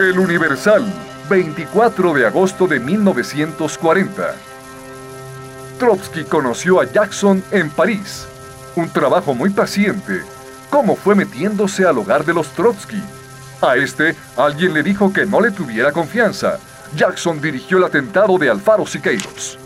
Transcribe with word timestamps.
El 0.00 0.18
Universal, 0.18 0.84
24 1.30 2.14
de 2.14 2.26
agosto 2.26 2.66
de 2.66 2.80
1940. 2.80 4.34
Trotsky 5.78 6.24
conoció 6.24 6.80
a 6.80 6.84
Jackson 6.84 7.44
en 7.52 7.70
París. 7.70 8.26
Un 8.74 8.90
trabajo 8.90 9.34
muy 9.34 9.50
paciente. 9.50 10.22
Cómo 10.68 10.96
fue 10.96 11.14
metiéndose 11.14 11.86
al 11.86 11.96
hogar 11.96 12.24
de 12.24 12.34
los 12.34 12.48
Trotsky. 12.54 13.00
A 13.62 13.76
este, 13.76 14.16
alguien 14.36 14.74
le 14.74 14.82
dijo 14.82 15.12
que 15.12 15.26
no 15.26 15.40
le 15.40 15.52
tuviera 15.52 15.92
confianza. 15.92 16.58
Jackson 16.96 17.40
dirigió 17.40 17.78
el 17.78 17.84
atentado 17.84 18.36
de 18.36 18.50
Alfaro 18.50 18.86
Siqueiros. 18.86 19.60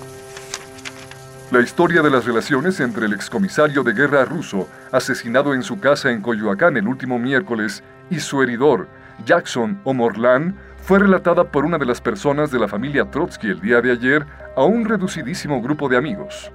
La 1.50 1.60
historia 1.60 2.02
de 2.02 2.10
las 2.10 2.26
relaciones 2.26 2.80
entre 2.80 3.06
el 3.06 3.14
excomisario 3.14 3.82
de 3.82 3.94
guerra 3.94 4.26
ruso, 4.26 4.68
asesinado 4.92 5.54
en 5.54 5.62
su 5.62 5.80
casa 5.80 6.10
en 6.10 6.20
Coyoacán 6.20 6.76
el 6.76 6.86
último 6.86 7.18
miércoles, 7.18 7.82
y 8.10 8.20
su 8.20 8.42
heridor, 8.42 8.88
Jackson 9.24 9.80
o 9.84 9.94
Morlan, 9.94 10.56
fue 10.76 10.98
relatada 10.98 11.44
por 11.50 11.64
una 11.64 11.78
de 11.78 11.86
las 11.86 12.00
personas 12.00 12.50
de 12.50 12.58
la 12.58 12.68
familia 12.68 13.10
Trotsky 13.10 13.48
el 13.48 13.60
día 13.60 13.80
de 13.80 13.92
ayer 13.92 14.24
a 14.56 14.64
un 14.64 14.84
reducidísimo 14.84 15.60
grupo 15.60 15.88
de 15.88 15.96
amigos. 15.96 16.50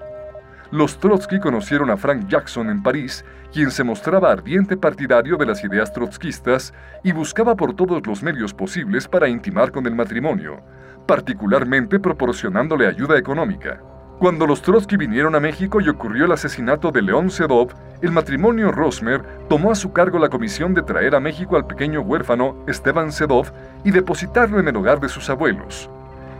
Los 0.71 0.99
Trotsky 0.99 1.39
conocieron 1.39 1.91
a 1.91 1.97
Frank 1.97 2.27
Jackson 2.27 2.69
en 2.69 2.81
París, 2.81 3.23
quien 3.51 3.69
se 3.69 3.83
mostraba 3.83 4.31
ardiente 4.31 4.75
partidario 4.75 5.37
de 5.37 5.45
las 5.45 5.63
ideas 5.63 5.93
trotskistas 5.93 6.73
y 7.03 7.11
buscaba 7.11 7.55
por 7.55 7.75
todos 7.75 8.05
los 8.07 8.23
medios 8.23 8.55
posibles 8.55 9.07
para 9.07 9.27
intimar 9.27 9.71
con 9.71 9.85
el 9.85 9.93
matrimonio, 9.93 10.63
particularmente 11.05 11.99
proporcionándole 11.99 12.87
ayuda 12.87 13.19
económica. 13.19 13.79
Cuando 14.19 14.47
los 14.47 14.61
Trotsky 14.61 14.95
vinieron 14.95 15.35
a 15.35 15.39
México 15.39 15.81
y 15.81 15.89
ocurrió 15.89 16.25
el 16.25 16.31
asesinato 16.31 16.91
de 16.91 17.01
León 17.01 17.29
Sedov, 17.29 17.73
el 18.01 18.11
matrimonio 18.11 18.71
Rosmer 18.71 19.21
tomó 19.49 19.71
a 19.71 19.75
su 19.75 19.91
cargo 19.91 20.17
la 20.17 20.29
comisión 20.29 20.73
de 20.73 20.83
traer 20.83 21.15
a 21.15 21.19
México 21.19 21.57
al 21.57 21.67
pequeño 21.67 22.01
huérfano 22.01 22.55
Esteban 22.67 23.11
Sedov 23.11 23.51
y 23.83 23.91
depositarlo 23.91 24.59
en 24.59 24.67
el 24.67 24.77
hogar 24.77 24.99
de 24.99 25.09
sus 25.09 25.29
abuelos. 25.29 25.89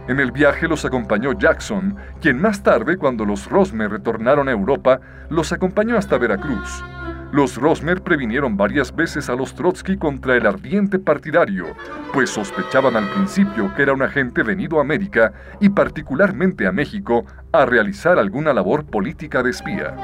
En 0.07 0.19
el 0.19 0.31
viaje 0.31 0.67
los 0.67 0.85
acompañó 0.85 1.33
Jackson, 1.33 1.95
quien 2.21 2.39
más 2.39 2.61
tarde, 2.63 2.97
cuando 2.97 3.25
los 3.25 3.49
Rosmer 3.49 3.89
retornaron 3.89 4.47
a 4.47 4.52
Europa, 4.52 4.99
los 5.30 5.52
acompañó 5.52 5.97
hasta 5.97 6.17
Veracruz. 6.17 6.83
Los 7.34 7.56
Rosmer 7.56 8.03
previnieron 8.03 8.56
varias 8.56 8.95
veces 8.95 9.28
a 9.28 9.34
los 9.34 9.56
Trotsky 9.56 9.98
contra 9.98 10.38
el 10.38 10.45
ardiente 10.45 11.00
partidario, 11.00 11.66
pues 12.14 12.30
sospechaban 12.30 12.95
al 12.95 13.09
principio 13.09 13.73
que 13.76 13.81
era 13.81 13.94
un 13.94 14.03
agente 14.03 14.44
venido 14.44 14.78
a 14.78 14.81
América 14.81 15.34
y 15.59 15.70
particularmente 15.70 16.67
a 16.67 16.72
México 16.72 17.26
a 17.52 17.66
realizar 17.66 18.20
alguna 18.20 18.54
labor 18.54 18.86
política 18.86 19.42
de 19.42 19.50
espía. 19.50 19.95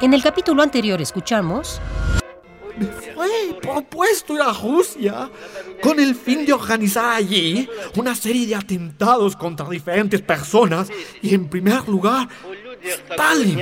En 0.00 0.14
el 0.14 0.22
capítulo 0.22 0.62
anterior 0.62 1.02
escuchamos... 1.02 1.80
Me 2.78 2.86
fue 2.86 3.58
propuesto 3.60 4.34
ir 4.34 4.42
a 4.42 4.52
Rusia 4.52 5.28
con 5.82 5.98
el 5.98 6.14
fin 6.14 6.46
de 6.46 6.52
organizar 6.52 7.16
allí 7.16 7.68
una 7.96 8.14
serie 8.14 8.46
de 8.46 8.54
atentados 8.54 9.34
contra 9.34 9.68
diferentes 9.68 10.20
personas 10.20 10.88
y 11.22 11.34
en 11.34 11.48
primer 11.48 11.88
lugar 11.88 12.28
Stalin. 12.82 13.60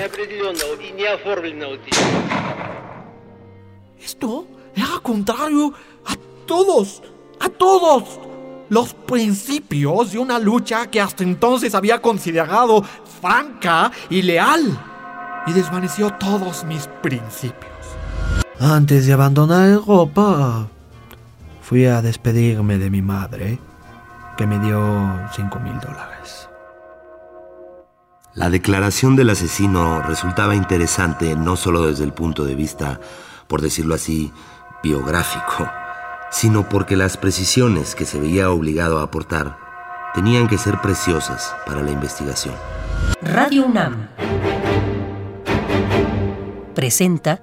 Esto 4.01 4.47
era 4.75 4.99
contrario 5.03 5.73
a 6.07 6.15
todos, 6.47 7.03
a 7.41 7.49
todos 7.49 8.21
los 8.69 8.95
principios 8.95 10.13
de 10.13 10.19
una 10.19 10.39
lucha 10.39 10.87
que 10.87 11.01
hasta 11.01 11.23
entonces 11.23 11.75
había 11.75 12.01
considerado 12.01 12.83
franca 13.21 13.91
y 14.11 14.23
leal. 14.23 14.79
Y 15.47 15.53
desvaneció 15.53 16.11
todos 16.15 16.65
mis 16.65 16.87
principios. 17.03 17.71
Antes 18.59 19.07
de 19.07 19.13
abandonar 19.13 19.69
Europa, 19.69 20.69
fui 21.61 21.85
a 21.87 22.01
despedirme 22.01 22.79
de 22.79 22.89
mi 22.89 23.03
madre, 23.03 23.59
que 24.37 24.47
me 24.47 24.59
dio 24.59 25.21
5 25.35 25.61
mil 25.61 25.79
dólares. 25.81 26.14
La 28.35 28.51
declaración 28.51 29.15
del 29.15 29.31
asesino 29.31 30.03
resultaba 30.03 30.57
interesante 30.57 31.37
no 31.37 31.55
solo 31.55 31.87
desde 31.87 32.03
el 32.03 32.13
punto 32.13 32.45
de 32.45 32.57
vista, 32.57 32.99
por 33.47 33.63
decirlo 33.63 33.95
así, 33.95 34.33
biográfico, 34.83 35.71
sino 36.33 36.69
porque 36.69 36.97
las 36.97 37.17
precisiones 37.17 37.95
que 37.95 38.05
se 38.05 38.19
veía 38.19 38.51
obligado 38.51 38.99
a 38.99 39.05
aportar 39.05 39.57
tenían 40.15 40.49
que 40.49 40.59
ser 40.59 40.81
preciosas 40.81 41.55
para 41.65 41.83
la 41.83 41.93
investigación. 41.93 42.57
Radio 43.23 43.67
UNAM 43.67 44.09
presenta 46.75 47.41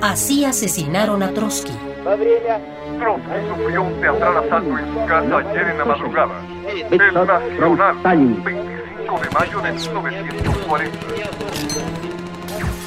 Así 0.00 0.44
asesinaron 0.44 1.24
a 1.24 1.32
Trotsky. 1.32 1.72
Trotsky 2.04 3.48
sufrió 3.48 3.82
un 3.82 4.00
teatral 4.00 4.36
asalto 4.36 4.78
en 4.78 4.94
su 4.94 5.06
casa 5.06 5.38
ayer 5.38 5.68
en 5.70 5.78
la 5.78 5.84
madrugada. 5.86 6.53
El 6.91 7.13
Nacional, 7.13 7.43
25 8.03 9.19
de 9.19 9.29
mayo 9.29 9.61
de 9.61 9.71
1940. 9.71 10.97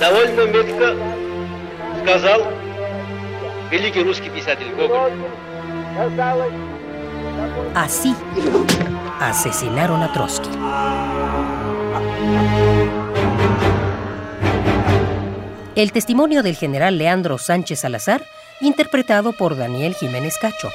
Довольно 0.00 0.46
метко 0.46 0.96
сказал 2.02 2.40
великий 3.70 4.02
русский 4.02 4.30
писатель 4.30 4.72
Гоголь. 4.74 5.12
Así 7.74 8.14
asesinaron 9.20 10.02
a 10.02 10.12
Trotsky. 10.12 10.48
El 15.74 15.92
testimonio 15.92 16.42
del 16.42 16.56
general 16.56 16.98
Leandro 16.98 17.38
Sánchez 17.38 17.80
Salazar, 17.80 18.22
interpretado 18.60 19.32
por 19.32 19.56
Daniel 19.56 19.94
Jiménez 19.94 20.36
Cacho. 20.38 20.70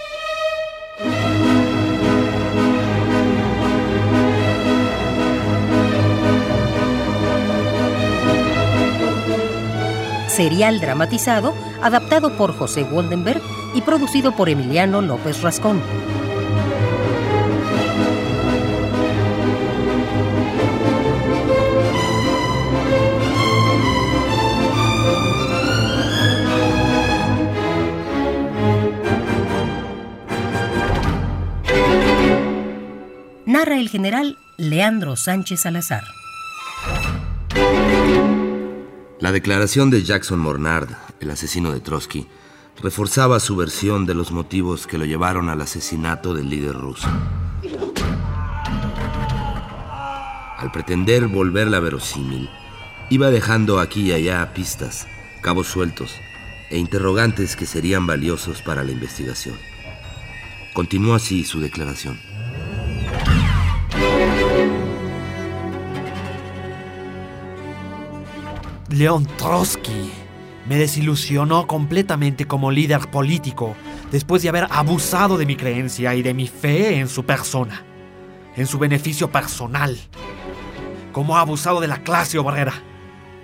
Serial 10.34 10.80
dramatizado, 10.80 11.54
adaptado 11.82 12.36
por 12.38 12.56
José 12.56 12.84
Woldenberg 12.84 13.42
y 13.74 13.82
producido 13.82 14.34
por 14.34 14.48
Emiliano 14.48 15.02
López 15.02 15.42
Rascón. 15.42 15.82
narra 33.62 33.76
el 33.76 33.90
general 33.90 34.38
Leandro 34.56 35.14
Sánchez 35.14 35.60
Salazar. 35.60 36.21
La 39.22 39.30
declaración 39.30 39.88
de 39.90 40.02
Jackson 40.02 40.40
Mornard, 40.40 40.88
el 41.20 41.30
asesino 41.30 41.70
de 41.70 41.78
Trotsky, 41.78 42.26
reforzaba 42.82 43.38
su 43.38 43.54
versión 43.54 44.04
de 44.04 44.14
los 44.14 44.32
motivos 44.32 44.88
que 44.88 44.98
lo 44.98 45.04
llevaron 45.04 45.48
al 45.48 45.60
asesinato 45.60 46.34
del 46.34 46.50
líder 46.50 46.74
ruso. 46.74 47.06
Al 50.58 50.72
pretender 50.72 51.28
volverla 51.28 51.78
verosímil, 51.78 52.50
iba 53.10 53.30
dejando 53.30 53.78
aquí 53.78 54.08
y 54.08 54.12
allá 54.12 54.52
pistas, 54.54 55.06
cabos 55.40 55.68
sueltos 55.68 56.16
e 56.70 56.78
interrogantes 56.78 57.54
que 57.54 57.64
serían 57.64 58.08
valiosos 58.08 58.60
para 58.60 58.82
la 58.82 58.90
investigación. 58.90 59.54
Continuó 60.74 61.14
así 61.14 61.44
su 61.44 61.60
declaración. 61.60 62.31
León 68.92 69.26
Trotsky 69.38 70.12
me 70.68 70.76
desilusionó 70.76 71.66
completamente 71.66 72.46
como 72.46 72.70
líder 72.70 73.10
político 73.10 73.74
después 74.10 74.42
de 74.42 74.50
haber 74.50 74.66
abusado 74.70 75.38
de 75.38 75.46
mi 75.46 75.56
creencia 75.56 76.14
y 76.14 76.22
de 76.22 76.34
mi 76.34 76.46
fe 76.46 76.98
en 76.98 77.08
su 77.08 77.24
persona, 77.24 77.82
en 78.54 78.66
su 78.66 78.78
beneficio 78.78 79.30
personal. 79.30 79.98
Como 81.12 81.36
ha 81.36 81.40
abusado 81.40 81.80
de 81.80 81.88
la 81.88 82.02
clase 82.02 82.38
obrera, 82.38 82.74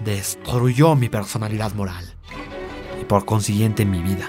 destruyó 0.04 0.94
mi 0.94 1.08
personalidad 1.08 1.72
moral 1.72 2.04
y 3.00 3.04
por 3.04 3.24
consiguiente 3.24 3.86
mi 3.86 4.02
vida. 4.02 4.28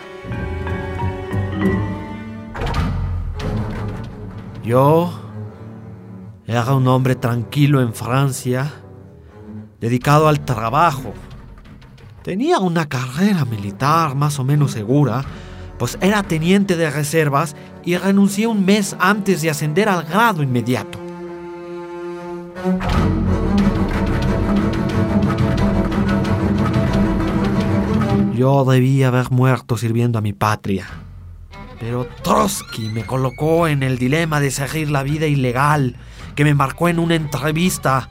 Yo 4.64 5.20
era 6.48 6.74
un 6.74 6.88
hombre 6.88 7.16
tranquilo 7.16 7.82
en 7.82 7.94
Francia 7.94 8.72
dedicado 9.80 10.28
al 10.28 10.44
trabajo. 10.46 11.14
Tenía 12.24 12.60
una 12.60 12.88
carrera 12.88 13.46
militar 13.46 14.16
más 14.16 14.40
o 14.40 14.44
menos 14.44 14.72
segura, 14.72 15.24
pues 15.78 15.98
era 16.02 16.24
teniente 16.24 16.76
de 16.76 16.92
reservas 16.92 17.56
y 17.86 17.96
renuncié 17.96 18.48
un 18.48 18.66
mes 18.66 18.96
antes 19.00 19.42
de 19.42 19.50
ascender 19.50 19.88
al 19.88 20.04
grado 20.04 20.44
inmediato. 20.44 21.00
Yo 28.36 28.64
debía 28.66 29.10
haber 29.10 29.32
muerto 29.32 29.78
sirviendo 29.78 30.20
a 30.20 30.22
mi 30.22 30.34
patria. 30.34 30.86
Pero 31.80 32.08
Trotsky 32.22 32.90
me 32.90 33.06
colocó 33.06 33.68
en 33.68 33.84
el 33.84 33.98
dilema 33.98 34.42
de 34.42 34.52
seguir 34.52 34.92
la 34.92 35.04
vida 35.04 35.28
ilegal 35.28 35.96
que 36.36 36.44
me 36.44 36.54
marcó 36.54 36.90
en 36.90 37.00
una 37.00 37.16
entrevista 37.16 38.10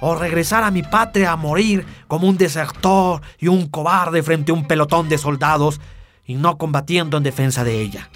o 0.00 0.14
regresar 0.14 0.64
a 0.64 0.70
mi 0.70 0.82
patria 0.82 1.32
a 1.32 1.36
morir 1.36 1.86
como 2.08 2.28
un 2.28 2.36
desertor 2.36 3.20
y 3.38 3.48
un 3.48 3.68
cobarde 3.68 4.22
frente 4.22 4.52
a 4.52 4.54
un 4.54 4.66
pelotón 4.66 5.08
de 5.08 5.18
soldados 5.18 5.80
y 6.24 6.34
no 6.34 6.58
combatiendo 6.58 7.16
en 7.16 7.22
defensa 7.22 7.64
de 7.64 7.80
ella. 7.80 8.08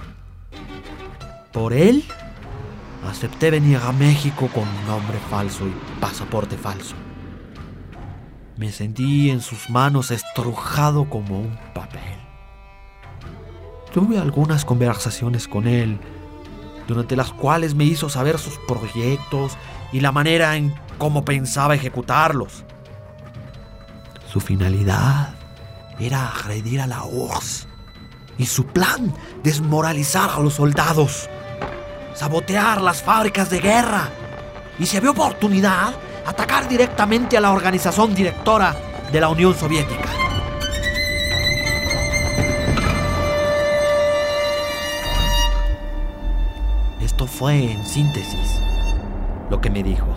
Por 1.53 1.73
él, 1.73 2.05
acepté 3.09 3.51
venir 3.51 3.79
a 3.79 3.93
México 3.93 4.49
con 4.53 4.65
nombre 4.87 5.19
falso 5.31 5.67
y 5.67 6.01
pasaporte 6.01 6.57
falso. 6.57 6.95
Me 8.57 8.71
sentí 8.71 9.31
en 9.31 9.41
sus 9.41 9.69
manos 9.69 10.11
estrujado 10.11 11.09
como 11.11 11.41
un 11.41 11.59
papel. 11.75 12.01
Tuve 13.93 14.19
algunas 14.19 14.65
conversaciones 14.65 15.47
con 15.47 15.67
él, 15.67 15.99
durante 16.87 17.17
las 17.17 17.33
cuales 17.33 17.75
me 17.75 17.85
hizo 17.85 18.09
saber 18.09 18.39
sus 18.39 18.59
proyectos 18.59 19.57
y 19.93 20.01
la 20.01 20.13
manera 20.13 20.57
en 20.57 20.75
cómo 20.99 21.25
pensaba 21.25 21.75
ejecutarlos. 21.75 22.65
Su 24.31 24.41
finalidad 24.41 25.35
era 25.99 26.29
agredir 26.29 26.81
a 26.81 26.87
la 26.87 27.05
URSS 27.05 27.69
y 28.39 28.47
su 28.47 28.67
plan 28.67 29.15
desmoralizar 29.43 30.31
a 30.31 30.41
los 30.41 30.55
soldados, 30.55 31.29
sabotear 32.15 32.81
las 32.81 33.03
fábricas 33.03 33.51
de 33.51 33.61
guerra 33.61 34.09
y 34.79 34.87
si 34.87 34.97
había 34.97 35.11
oportunidad, 35.11 35.95
atacar 36.27 36.69
directamente 36.69 37.37
a 37.37 37.41
la 37.41 37.53
organización 37.53 38.15
directora 38.15 38.75
de 39.13 39.21
la 39.21 39.29
Unión 39.29 39.55
Soviética. 39.55 40.09
Esto 47.01 47.27
fue, 47.27 47.71
en 47.71 47.87
síntesis, 47.87 48.61
lo 49.51 49.61
que 49.61 49.71
me 49.71 49.85
dijo. 49.85 50.09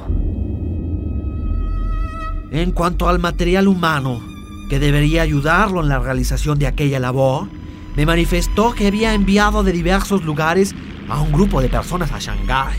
En 2.52 2.72
cuanto 2.72 3.10
al 3.10 3.20
material 3.20 3.68
humano 3.68 4.22
que 4.70 4.80
debería 4.80 5.22
ayudarlo 5.22 5.82
en 5.82 5.90
la 5.90 6.00
realización 6.00 6.58
de 6.60 6.68
aquella 6.68 7.00
labor, 7.00 7.50
me 7.96 8.06
manifestó 8.06 8.74
que 8.74 8.88
había 8.88 9.14
enviado 9.14 9.64
de 9.64 9.74
diversos 9.74 10.24
lugares 10.24 10.74
a 11.10 11.20
un 11.20 11.34
grupo 11.34 11.62
de 11.62 11.68
personas 11.68 12.12
a 12.12 12.20
Shanghái, 12.20 12.78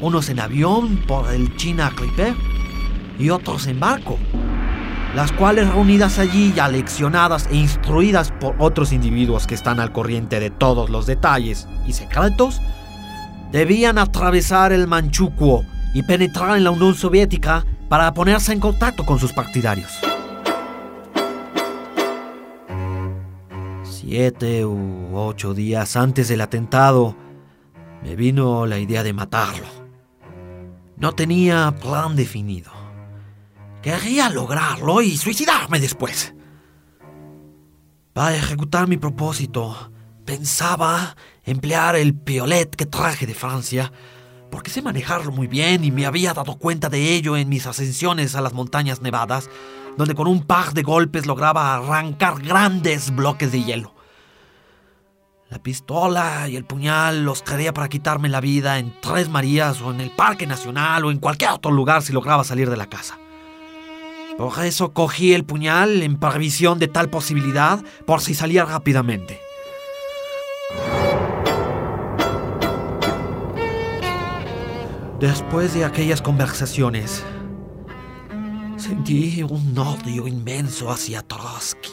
unos 0.00 0.28
en 0.28 0.40
avión 0.40 0.96
por 1.06 1.32
el 1.32 1.56
China 1.56 1.90
Clipper 1.94 2.34
y 3.18 3.30
otros 3.30 3.66
en 3.66 3.80
barco, 3.80 4.18
las 5.14 5.32
cuales 5.32 5.68
reunidas 5.68 6.18
allí 6.18 6.52
y 6.54 6.58
aleccionadas 6.60 7.48
e 7.50 7.56
instruidas 7.56 8.30
por 8.40 8.54
otros 8.58 8.92
individuos 8.92 9.46
que 9.46 9.54
están 9.54 9.80
al 9.80 9.92
corriente 9.92 10.38
de 10.38 10.50
todos 10.50 10.90
los 10.90 11.06
detalles 11.06 11.66
y 11.86 11.94
secretos, 11.94 12.60
debían 13.52 13.96
atravesar 13.96 14.72
el 14.72 14.86
Manchukuo 14.86 15.64
y 15.94 16.02
penetrar 16.02 16.56
en 16.56 16.64
la 16.64 16.70
Unión 16.70 16.94
Soviética 16.94 17.64
para 17.92 18.14
ponerse 18.14 18.54
en 18.54 18.58
contacto 18.58 19.04
con 19.04 19.18
sus 19.18 19.34
partidarios. 19.34 19.92
Siete 23.82 24.64
u 24.64 25.10
ocho 25.12 25.52
días 25.52 25.94
antes 25.94 26.28
del 26.28 26.40
atentado, 26.40 27.14
me 28.02 28.16
vino 28.16 28.64
la 28.64 28.78
idea 28.78 29.02
de 29.02 29.12
matarlo. 29.12 29.66
No 30.96 31.12
tenía 31.12 31.74
plan 31.82 32.16
definido. 32.16 32.72
Quería 33.82 34.30
lograrlo 34.30 35.02
y 35.02 35.18
suicidarme 35.18 35.78
después. 35.78 36.34
Para 38.14 38.34
ejecutar 38.34 38.88
mi 38.88 38.96
propósito, 38.96 39.92
pensaba 40.24 41.14
emplear 41.44 41.96
el 41.96 42.14
piolet 42.14 42.74
que 42.74 42.86
traje 42.86 43.26
de 43.26 43.34
Francia, 43.34 43.92
porque 44.52 44.70
sé 44.70 44.82
manejarlo 44.82 45.32
muy 45.32 45.46
bien 45.46 45.82
y 45.82 45.90
me 45.90 46.04
había 46.04 46.34
dado 46.34 46.56
cuenta 46.56 46.90
de 46.90 47.14
ello 47.14 47.38
en 47.38 47.48
mis 47.48 47.66
ascensiones 47.66 48.36
a 48.36 48.42
las 48.42 48.52
montañas 48.52 49.00
nevadas, 49.00 49.48
donde 49.96 50.14
con 50.14 50.28
un 50.28 50.44
par 50.44 50.74
de 50.74 50.82
golpes 50.82 51.24
lograba 51.24 51.74
arrancar 51.74 52.40
grandes 52.42 53.16
bloques 53.16 53.50
de 53.50 53.64
hielo. 53.64 53.94
La 55.48 55.58
pistola 55.58 56.48
y 56.50 56.56
el 56.56 56.66
puñal 56.66 57.24
los 57.24 57.42
quería 57.42 57.72
para 57.72 57.88
quitarme 57.88 58.28
la 58.28 58.42
vida 58.42 58.78
en 58.78 58.94
Tres 59.00 59.30
Marías 59.30 59.80
o 59.80 59.90
en 59.90 60.02
el 60.02 60.10
Parque 60.10 60.46
Nacional 60.46 61.06
o 61.06 61.10
en 61.10 61.18
cualquier 61.18 61.52
otro 61.52 61.70
lugar 61.70 62.02
si 62.02 62.12
lograba 62.12 62.44
salir 62.44 62.68
de 62.68 62.76
la 62.76 62.90
casa. 62.90 63.18
Por 64.36 64.64
eso 64.64 64.92
cogí 64.92 65.32
el 65.32 65.44
puñal 65.44 66.02
en 66.02 66.18
previsión 66.18 66.78
de 66.78 66.88
tal 66.88 67.08
posibilidad 67.08 67.82
por 68.06 68.20
si 68.20 68.34
salía 68.34 68.66
rápidamente. 68.66 69.40
Después 75.22 75.72
de 75.72 75.84
aquellas 75.84 76.20
conversaciones, 76.20 77.22
sentí 78.76 79.44
un 79.44 79.78
odio 79.78 80.26
inmenso 80.26 80.90
hacia 80.90 81.22
Trotsky, 81.22 81.92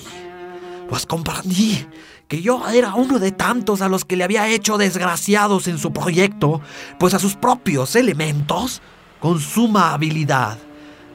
pues 0.90 1.06
comprendí 1.06 1.86
que 2.28 2.42
yo 2.42 2.68
era 2.70 2.96
uno 2.96 3.20
de 3.20 3.31
tantos 3.31 3.84
a 3.84 3.88
los 3.88 4.04
que 4.04 4.16
le 4.16 4.24
había 4.24 4.48
hecho 4.50 4.80
desgraciados 4.80 5.68
en 5.68 5.78
su 5.78 5.94
proyecto, 5.94 6.60
pues 6.98 7.14
a 7.14 7.20
sus 7.20 7.36
propios 7.36 7.96
elementos, 7.96 8.81
con 9.20 9.40
suma 9.40 9.94
habilidad, 9.94 10.58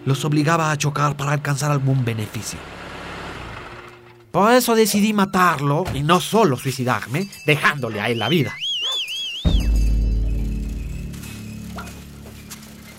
los 0.06 0.24
obligaba 0.24 0.70
a 0.70 0.78
chocar 0.78 1.16
para 1.16 1.32
alcanzar 1.32 1.72
algún 1.72 2.04
beneficio. 2.04 2.60
Por 4.30 4.52
eso 4.52 4.76
decidí 4.76 5.12
matarlo 5.12 5.82
y 5.92 6.04
no 6.04 6.20
solo 6.20 6.56
suicidarme, 6.58 7.28
dejándole 7.44 8.00
a 8.00 8.08
él 8.08 8.20
la 8.20 8.28
vida. 8.28 8.54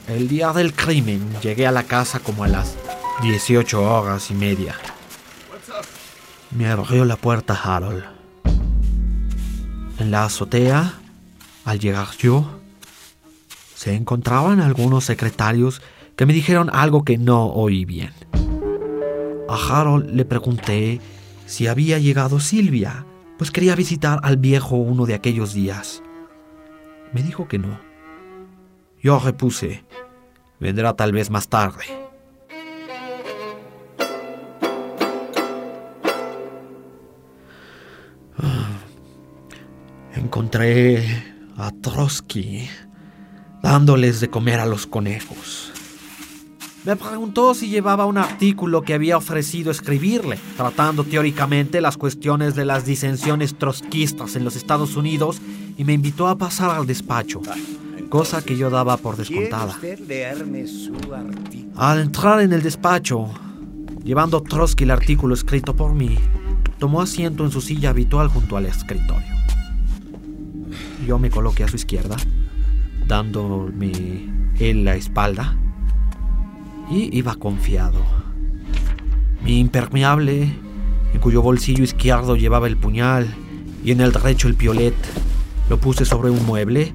El 0.08 0.28
día 0.28 0.54
del 0.54 0.74
crimen 0.74 1.20
llegué 1.42 1.66
a 1.66 1.72
la 1.72 1.84
casa 1.84 2.20
como 2.20 2.44
a 2.44 2.48
las 2.48 2.78
18 3.24 3.82
horas 3.82 4.30
y 4.30 4.36
media. 4.36 4.76
Me 6.52 6.68
abrió 6.68 7.06
la 7.06 7.16
puerta 7.16 7.56
Harold. 7.56 8.04
En 9.98 10.12
la 10.12 10.26
azotea, 10.26 10.94
al 11.66 11.80
llegar 11.80 12.10
yo, 12.20 12.60
se 13.74 13.96
encontraban 13.96 14.60
algunos 14.60 15.06
secretarios 15.06 15.82
que 16.16 16.28
me 16.28 16.34
dijeron 16.34 16.70
algo 16.72 17.04
que 17.04 17.18
no 17.18 17.48
oí 17.48 17.84
bien. 17.84 18.14
A 19.50 19.56
Harold 19.56 20.12
le 20.12 20.24
pregunté 20.24 21.02
si 21.48 21.66
había 21.66 21.98
llegado 21.98 22.40
Silvia, 22.40 23.06
pues 23.40 23.50
quería 23.50 23.76
visitar 23.76 24.20
al 24.22 24.38
viejo 24.38 24.76
uno 24.76 25.08
de 25.08 25.16
aquellos 25.16 25.54
días. 25.54 26.04
Me 27.12 27.24
dijo 27.24 27.48
que 27.48 27.58
no. 27.58 27.95
Yo 29.06 29.20
repuse, 29.20 29.86
vendrá 30.60 30.96
tal 30.96 31.12
vez 31.12 31.30
más 31.30 31.48
tarde. 31.48 31.84
Encontré 40.16 41.24
a 41.56 41.70
Trotsky 41.70 42.68
dándoles 43.62 44.22
de 44.22 44.32
comer 44.32 44.60
a 44.60 44.66
los 44.66 44.88
conejos. 44.88 45.72
Me 46.84 46.96
preguntó 46.96 47.54
si 47.54 47.70
llevaba 47.70 48.08
un 48.08 48.18
artículo 48.18 48.82
que 48.82 48.96
había 48.96 49.18
ofrecido 49.18 49.70
escribirle, 49.70 50.40
tratando 50.58 51.04
teóricamente 51.04 51.80
las 51.80 51.98
cuestiones 51.98 52.56
de 52.56 52.66
las 52.66 52.88
disensiones 52.88 53.56
trotskistas 53.56 54.36
en 54.36 54.44
los 54.44 54.56
Estados 54.56 54.96
Unidos, 54.96 55.44
y 55.78 55.84
me 55.84 55.94
invitó 55.94 56.28
a 56.28 56.40
pasar 56.40 56.72
al 56.72 56.88
despacho, 56.88 57.40
cosa 58.10 58.44
que 58.44 58.58
yo 58.58 58.70
daba 58.70 58.98
por 58.98 59.18
descontada. 59.18 59.78
Al 61.76 62.00
entrar 62.00 62.42
en 62.42 62.54
el 62.54 62.62
despacho, 62.62 63.30
llevando 64.04 64.42
Trotsky 64.42 64.84
el 64.84 64.92
artículo 64.92 65.34
escrito 65.34 65.76
por 65.76 65.94
mí, 65.94 66.18
tomó 66.80 67.02
asiento 67.02 67.46
en 67.46 67.52
su 67.52 67.62
silla 67.62 67.90
habitual 67.90 68.28
junto 68.28 68.58
al 68.58 68.66
escritorio. 68.66 69.36
Yo 71.06 71.20
me 71.20 71.30
coloqué 71.30 71.64
a 71.64 71.68
su 71.68 71.76
izquierda, 71.76 72.16
dándome 73.08 74.30
él 74.60 74.86
la 74.86 74.96
espalda, 74.96 75.56
y 76.90 77.16
iba 77.18 77.36
confiado. 77.36 78.00
Mi 79.44 79.60
impermeable, 79.60 80.50
en 81.14 81.20
cuyo 81.20 81.42
bolsillo 81.42 81.84
izquierdo 81.84 82.36
llevaba 82.36 82.68
el 82.68 82.78
puñal 82.78 83.28
y 83.84 83.92
en 83.92 84.02
el 84.02 84.12
derecho 84.12 84.48
el 84.48 84.56
piolet, 84.56 84.96
lo 85.70 85.80
puse 85.80 86.06
sobre 86.06 86.30
un 86.30 86.46
mueble 86.46 86.94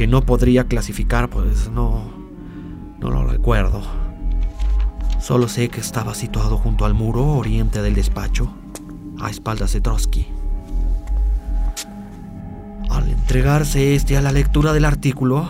que 0.00 0.06
no 0.06 0.22
podría 0.22 0.64
clasificar, 0.64 1.28
pues 1.28 1.70
no, 1.70 2.10
no 3.00 3.10
lo 3.10 3.26
recuerdo. 3.26 3.82
Solo 5.20 5.46
sé 5.46 5.68
que 5.68 5.82
estaba 5.82 6.14
situado 6.14 6.56
junto 6.56 6.86
al 6.86 6.94
muro 6.94 7.26
oriente 7.26 7.82
del 7.82 7.94
despacho, 7.94 8.50
a 9.20 9.28
espaldas 9.28 9.74
de 9.74 9.82
Trotsky. 9.82 10.26
Al 12.88 13.10
entregarse 13.10 13.94
este 13.94 14.16
a 14.16 14.22
la 14.22 14.32
lectura 14.32 14.72
del 14.72 14.86
artículo, 14.86 15.46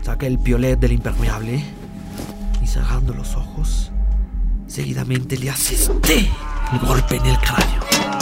saqué 0.00 0.26
el 0.26 0.38
piolet 0.38 0.80
del 0.80 0.92
impermeable 0.92 1.62
y 2.62 2.66
cerrando 2.66 3.12
los 3.12 3.36
ojos, 3.36 3.92
seguidamente 4.68 5.36
le 5.36 5.50
asesté 5.50 6.30
el 6.72 6.78
golpe 6.78 7.16
en 7.16 7.26
el 7.26 7.36
cráneo. 7.40 8.21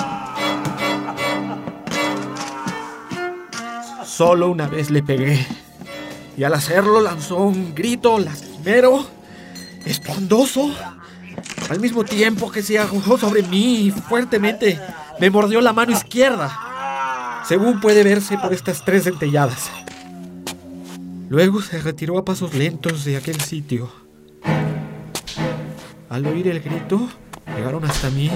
Solo 4.21 4.51
una 4.51 4.67
vez 4.67 4.91
le 4.91 5.03
pegué. 5.03 5.47
Y 6.37 6.45
al 6.45 6.53
hacerlo 6.53 7.01
lanzó 7.01 7.39
un 7.39 7.75
grito 7.75 8.19
lastimero, 8.19 9.07
espondoso. 9.87 10.71
Al 11.71 11.81
mismo 11.81 12.05
tiempo 12.05 12.51
que 12.51 12.63
se 12.63 12.79
arrojó 12.79 13.17
sobre 13.17 13.43
mí 13.45 13.91
fuertemente, 14.11 14.79
me 15.19 15.31
mordió 15.31 15.63
la 15.63 15.73
mano 15.73 15.93
izquierda. 15.93 17.43
Según 17.49 17.81
puede 17.81 18.05
verse 18.05 18.37
por 18.37 18.53
estas 18.53 18.85
tres 18.85 19.07
dentelladas. 19.07 19.71
Luego 21.31 21.63
se 21.63 21.81
retiró 21.81 22.19
a 22.19 22.25
pasos 22.27 22.53
lentos 22.53 23.07
de 23.07 23.17
aquel 23.17 23.41
sitio. 23.41 23.91
Al 26.11 26.27
oír 26.27 26.47
el 26.49 26.61
grito, 26.61 27.09
llegaron 27.57 27.87
hasta 27.87 28.11
mí, 28.11 28.31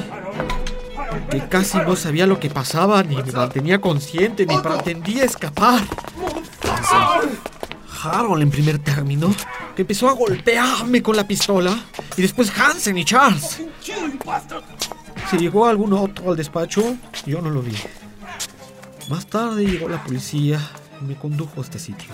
que 1.30 1.48
casi 1.48 1.78
no 1.78 1.96
sabía 1.96 2.26
lo 2.26 2.38
que 2.38 2.50
pasaba, 2.50 3.02
ni 3.02 3.16
me 3.16 3.32
mantenía 3.32 3.80
consciente, 3.80 4.46
ni 4.46 4.58
pretendía 4.58 5.24
escapar. 5.24 5.82
Harold 8.02 8.42
en 8.42 8.50
primer 8.50 8.78
término, 8.78 9.34
que 9.74 9.82
empezó 9.82 10.08
a 10.08 10.12
golpearme 10.12 11.02
con 11.02 11.16
la 11.16 11.26
pistola, 11.26 11.76
y 12.16 12.22
después 12.22 12.52
Hansen 12.58 12.98
y 12.98 13.04
Charles. 13.04 13.62
Si 15.30 15.38
llegó 15.38 15.66
algún 15.66 15.92
otro 15.92 16.30
al 16.30 16.36
despacho, 16.36 16.96
yo 17.26 17.40
no 17.40 17.50
lo 17.50 17.62
vi. 17.62 17.76
Más 19.08 19.26
tarde 19.26 19.64
llegó 19.64 19.88
la 19.88 20.02
policía 20.02 20.60
y 21.00 21.04
me 21.04 21.16
condujo 21.16 21.60
a 21.60 21.64
este 21.64 21.78
sitio. 21.78 22.10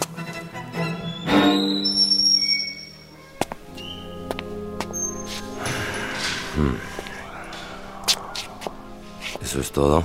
¿Eso 9.50 9.58
es 9.58 9.72
todo? 9.72 10.04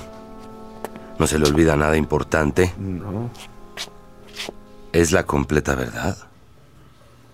¿No 1.20 1.26
se 1.28 1.38
le 1.38 1.46
olvida 1.46 1.76
nada 1.76 1.96
importante? 1.96 2.74
No. 2.78 3.30
¿Es 4.92 5.12
la 5.12 5.22
completa 5.22 5.76
verdad? 5.76 6.16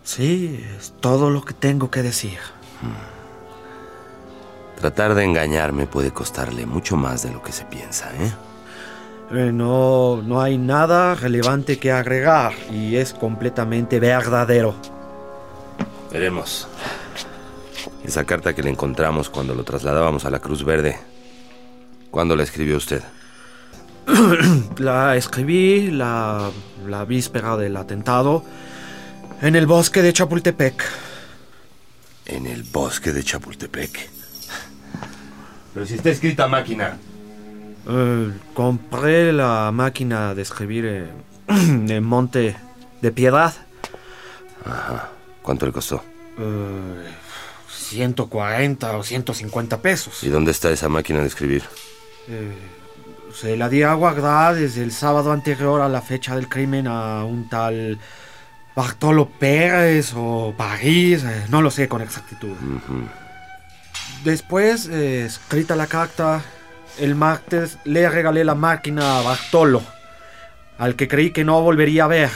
Sí, 0.04 0.62
es 0.76 0.92
todo 1.00 1.30
lo 1.30 1.42
que 1.42 1.54
tengo 1.54 1.90
que 1.90 2.02
decir. 2.02 2.36
Tratar 4.78 5.14
de 5.14 5.24
engañarme 5.24 5.86
puede 5.86 6.10
costarle 6.10 6.66
mucho 6.66 6.98
más 6.98 7.22
de 7.22 7.30
lo 7.30 7.42
que 7.42 7.52
se 7.52 7.64
piensa, 7.64 8.10
¿eh? 8.14 8.30
Eh, 9.30 9.50
no, 9.50 10.20
no 10.20 10.42
hay 10.42 10.58
nada 10.58 11.14
relevante 11.14 11.78
que 11.78 11.92
agregar 11.92 12.52
y 12.70 12.96
es 12.96 13.14
completamente 13.14 13.98
verdadero. 14.00 14.74
Veremos. 16.12 16.68
Esa 18.04 18.24
carta 18.24 18.54
que 18.54 18.62
le 18.62 18.68
encontramos 18.68 19.30
cuando 19.30 19.54
lo 19.54 19.64
trasladábamos 19.64 20.26
a 20.26 20.30
la 20.30 20.40
Cruz 20.40 20.62
Verde. 20.62 21.11
¿Cuándo 22.12 22.36
la 22.36 22.42
escribió 22.42 22.76
usted? 22.76 23.02
La 24.76 25.16
escribí 25.16 25.90
la, 25.90 26.50
la 26.86 27.04
víspera 27.06 27.56
del 27.56 27.74
atentado 27.74 28.44
en 29.40 29.56
el 29.56 29.66
bosque 29.66 30.02
de 30.02 30.12
Chapultepec. 30.12 30.84
En 32.26 32.46
el 32.46 32.64
bosque 32.64 33.14
de 33.14 33.24
Chapultepec. 33.24 34.10
Pero 35.72 35.86
si 35.86 35.94
está 35.94 36.10
escrita 36.10 36.46
máquina. 36.48 36.98
Eh, 37.88 38.30
compré 38.52 39.32
la 39.32 39.70
máquina 39.72 40.34
de 40.34 40.42
escribir 40.42 40.84
eh, 40.84 41.06
en 41.48 42.04
Monte 42.04 42.56
de 43.00 43.10
Piedad. 43.10 43.54
Ajá. 44.66 45.08
¿Cuánto 45.40 45.64
le 45.64 45.72
costó? 45.72 46.04
Eh, 46.38 47.10
140 47.70 48.98
o 48.98 49.02
150 49.02 49.80
pesos. 49.80 50.22
¿Y 50.22 50.28
dónde 50.28 50.50
está 50.50 50.70
esa 50.70 50.90
máquina 50.90 51.20
de 51.20 51.28
escribir? 51.28 51.62
Eh, 52.28 52.56
se 53.34 53.56
la 53.56 53.68
di 53.68 53.82
a 53.82 53.94
guardar 53.94 54.54
desde 54.54 54.82
el 54.82 54.92
sábado 54.92 55.32
anterior 55.32 55.80
a 55.80 55.88
la 55.88 56.02
fecha 56.02 56.36
del 56.36 56.48
crimen 56.48 56.86
a 56.86 57.24
un 57.24 57.48
tal 57.48 57.98
Bartolo 58.74 59.28
Pérez 59.28 60.12
o 60.14 60.54
París, 60.56 61.24
eh, 61.24 61.46
no 61.48 61.62
lo 61.62 61.70
sé 61.70 61.88
con 61.88 62.02
exactitud. 62.02 62.56
Después, 64.24 64.88
eh, 64.88 65.26
escrita 65.26 65.76
la 65.76 65.86
carta, 65.86 66.42
el 66.98 67.14
martes 67.14 67.78
le 67.84 68.08
regalé 68.08 68.44
la 68.44 68.54
máquina 68.54 69.18
a 69.18 69.22
Bartolo, 69.22 69.82
al 70.78 70.96
que 70.96 71.08
creí 71.08 71.30
que 71.30 71.44
no 71.44 71.60
volvería 71.60 72.04
a 72.04 72.08
ver. 72.08 72.30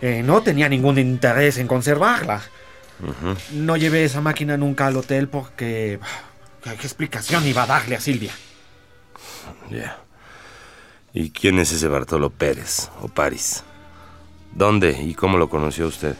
Eh, 0.00 0.22
no 0.22 0.42
tenía 0.42 0.68
ningún 0.68 0.98
interés 0.98 1.58
en 1.58 1.66
conservarla. 1.66 2.40
No 3.52 3.76
llevé 3.76 4.04
esa 4.04 4.20
máquina 4.20 4.56
nunca 4.56 4.86
al 4.86 4.96
hotel 4.96 5.28
porque... 5.28 5.98
¿Qué 6.62 6.74
qué 6.74 6.86
explicación 6.86 7.46
iba 7.46 7.62
a 7.62 7.66
darle 7.66 7.94
a 7.94 8.00
Silvia? 8.00 8.32
Ya. 9.70 9.98
¿Y 11.12 11.30
quién 11.30 11.58
es 11.58 11.72
ese 11.72 11.88
Bartolo 11.88 12.30
Pérez 12.30 12.90
o 13.02 13.08
París? 13.08 13.64
¿Dónde 14.54 14.92
y 15.02 15.14
cómo 15.14 15.38
lo 15.38 15.48
conoció 15.48 15.86
usted? 15.86 16.16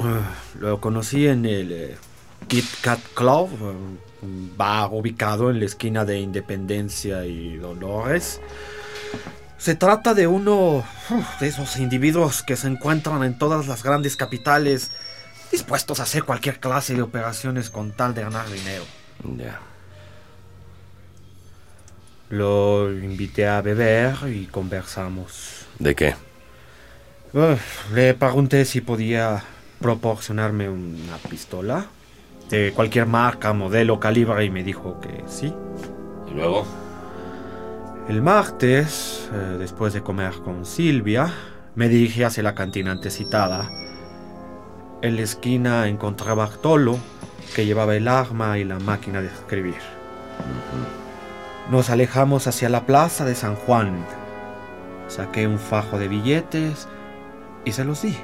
Ah, 0.00 0.34
Lo 0.58 0.80
conocí 0.80 1.26
en 1.26 1.44
el 1.46 1.72
eh, 1.72 1.96
Kit 2.48 2.64
Kat 2.80 3.00
Club, 3.14 3.50
un 4.22 4.52
bar 4.56 4.88
ubicado 4.92 5.50
en 5.50 5.60
la 5.60 5.66
esquina 5.66 6.04
de 6.04 6.20
Independencia 6.20 7.24
y 7.26 7.56
Dolores. 7.56 8.40
Se 9.58 9.74
trata 9.74 10.14
de 10.14 10.26
uno 10.26 10.84
uf, 11.10 11.40
de 11.40 11.48
esos 11.48 11.76
individuos 11.78 12.42
que 12.42 12.56
se 12.56 12.68
encuentran 12.68 13.22
en 13.24 13.38
todas 13.38 13.66
las 13.66 13.82
grandes 13.82 14.16
capitales, 14.16 14.90
dispuestos 15.50 16.00
a 16.00 16.04
hacer 16.04 16.24
cualquier 16.24 16.60
clase 16.60 16.94
de 16.94 17.02
operaciones 17.02 17.70
con 17.70 17.92
tal 17.92 18.14
de 18.14 18.22
ganar 18.22 18.50
dinero. 18.50 18.84
Ya. 19.36 19.60
Lo 22.30 22.90
invité 22.90 23.46
a 23.46 23.60
beber 23.60 24.14
y 24.28 24.46
conversamos. 24.46 25.66
¿De 25.78 25.94
qué? 25.94 26.14
Le 27.92 28.14
pregunté 28.14 28.64
si 28.64 28.80
podía 28.80 29.42
proporcionarme 29.80 30.68
una 30.68 31.16
pistola 31.28 31.86
de 32.48 32.72
cualquier 32.74 33.06
marca, 33.06 33.52
modelo, 33.52 33.98
calibre 33.98 34.44
y 34.44 34.50
me 34.50 34.62
dijo 34.62 35.00
que 35.00 35.24
sí. 35.26 35.52
¿Y 36.30 36.34
luego? 36.34 36.64
El 38.08 38.22
martes, 38.22 39.28
eh, 39.32 39.56
después 39.58 39.92
de 39.92 40.02
comer 40.02 40.34
con 40.44 40.64
Silvia, 40.64 41.32
me 41.74 41.88
dirigí 41.88 42.22
hacia 42.22 42.42
la 42.42 42.54
cantina 42.54 42.92
antes 42.92 43.16
citada. 43.16 43.70
En 45.02 45.16
la 45.16 45.22
esquina 45.22 45.88
encontré 45.88 46.30
a 46.30 46.34
Bartolo, 46.34 46.98
que 47.54 47.66
llevaba 47.66 47.96
el 47.96 48.08
arma 48.08 48.58
y 48.58 48.64
la 48.64 48.78
máquina 48.78 49.20
de 49.20 49.28
escribir. 49.28 49.74
Nos 51.70 51.88
alejamos 51.88 52.46
hacia 52.46 52.68
la 52.68 52.84
plaza 52.84 53.24
de 53.24 53.34
San 53.34 53.56
Juan. 53.56 54.04
Saqué 55.08 55.46
un 55.46 55.58
fajo 55.58 55.98
de 55.98 56.08
billetes 56.08 56.86
y 57.64 57.72
se 57.72 57.84
los 57.84 58.02
di. 58.02 58.14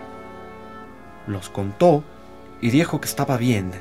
Los 1.26 1.48
contó 1.48 2.04
y 2.60 2.70
dijo 2.70 3.00
que 3.00 3.08
estaba 3.08 3.38
bien. 3.38 3.72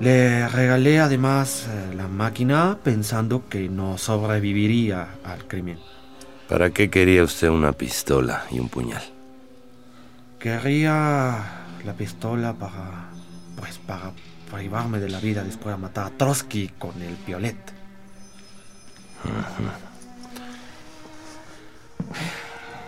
Le 0.00 0.48
regalé 0.48 0.98
además 0.98 1.68
eh, 1.68 1.94
la 1.94 2.08
máquina 2.08 2.78
pensando 2.82 3.48
que 3.48 3.68
no 3.68 3.96
sobreviviría 3.96 5.08
al 5.22 5.46
crimen. 5.46 5.78
¿Para 6.48 6.70
qué 6.70 6.90
quería 6.90 7.22
usted 7.22 7.48
una 7.48 7.72
pistola 7.72 8.44
y 8.50 8.58
un 8.58 8.68
puñal? 8.68 9.02
Quería 10.40 11.62
la 11.84 11.92
pistola 11.96 12.52
para, 12.54 13.08
pues, 13.56 13.78
para 13.78 14.12
privarme 14.52 14.98
de 14.98 15.10
la 15.10 15.20
vida 15.20 15.44
después 15.44 15.76
de 15.76 15.80
matar 15.80 16.06
a 16.06 16.10
Trotsky 16.10 16.70
con 16.76 17.00
el 17.00 17.14
piolet. 17.14 17.73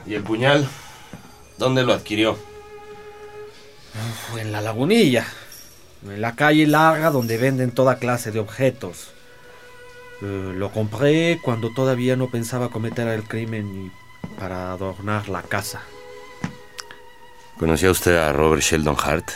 ¿Y 0.06 0.14
el 0.14 0.22
puñal? 0.22 0.68
¿Dónde 1.58 1.82
lo 1.82 1.92
adquirió? 1.92 2.38
En 4.38 4.52
la 4.52 4.60
lagunilla, 4.60 5.26
en 6.04 6.20
la 6.20 6.36
calle 6.36 6.66
larga 6.66 7.10
donde 7.10 7.38
venden 7.38 7.72
toda 7.72 7.98
clase 7.98 8.30
de 8.30 8.38
objetos. 8.38 9.08
Eh, 10.22 10.52
lo 10.54 10.70
compré 10.70 11.40
cuando 11.42 11.72
todavía 11.72 12.16
no 12.16 12.30
pensaba 12.30 12.70
cometer 12.70 13.08
el 13.08 13.24
crimen 13.24 13.86
y 13.86 14.38
para 14.38 14.72
adornar 14.72 15.28
la 15.28 15.42
casa. 15.42 15.82
¿Conocía 17.58 17.90
usted 17.90 18.16
a 18.16 18.32
Robert 18.32 18.62
Sheldon 18.62 18.96
Hart? 19.02 19.30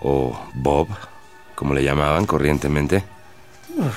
¿O 0.00 0.38
Bob, 0.54 0.88
como 1.54 1.74
le 1.74 1.82
llamaban 1.82 2.24
corrientemente? 2.24 3.04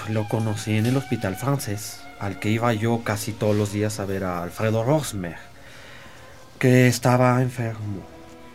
Lo 0.09 0.27
conocí 0.27 0.77
en 0.77 0.87
el 0.87 0.97
hospital 0.97 1.35
francés, 1.35 2.01
al 2.19 2.39
que 2.39 2.49
iba 2.49 2.73
yo 2.73 3.01
casi 3.03 3.31
todos 3.31 3.55
los 3.55 3.71
días 3.71 3.99
a 3.99 4.05
ver 4.05 4.23
a 4.23 4.43
Alfredo 4.43 4.83
Rosmer, 4.83 5.37
que 6.59 6.87
estaba 6.87 7.41
enfermo. 7.41 8.01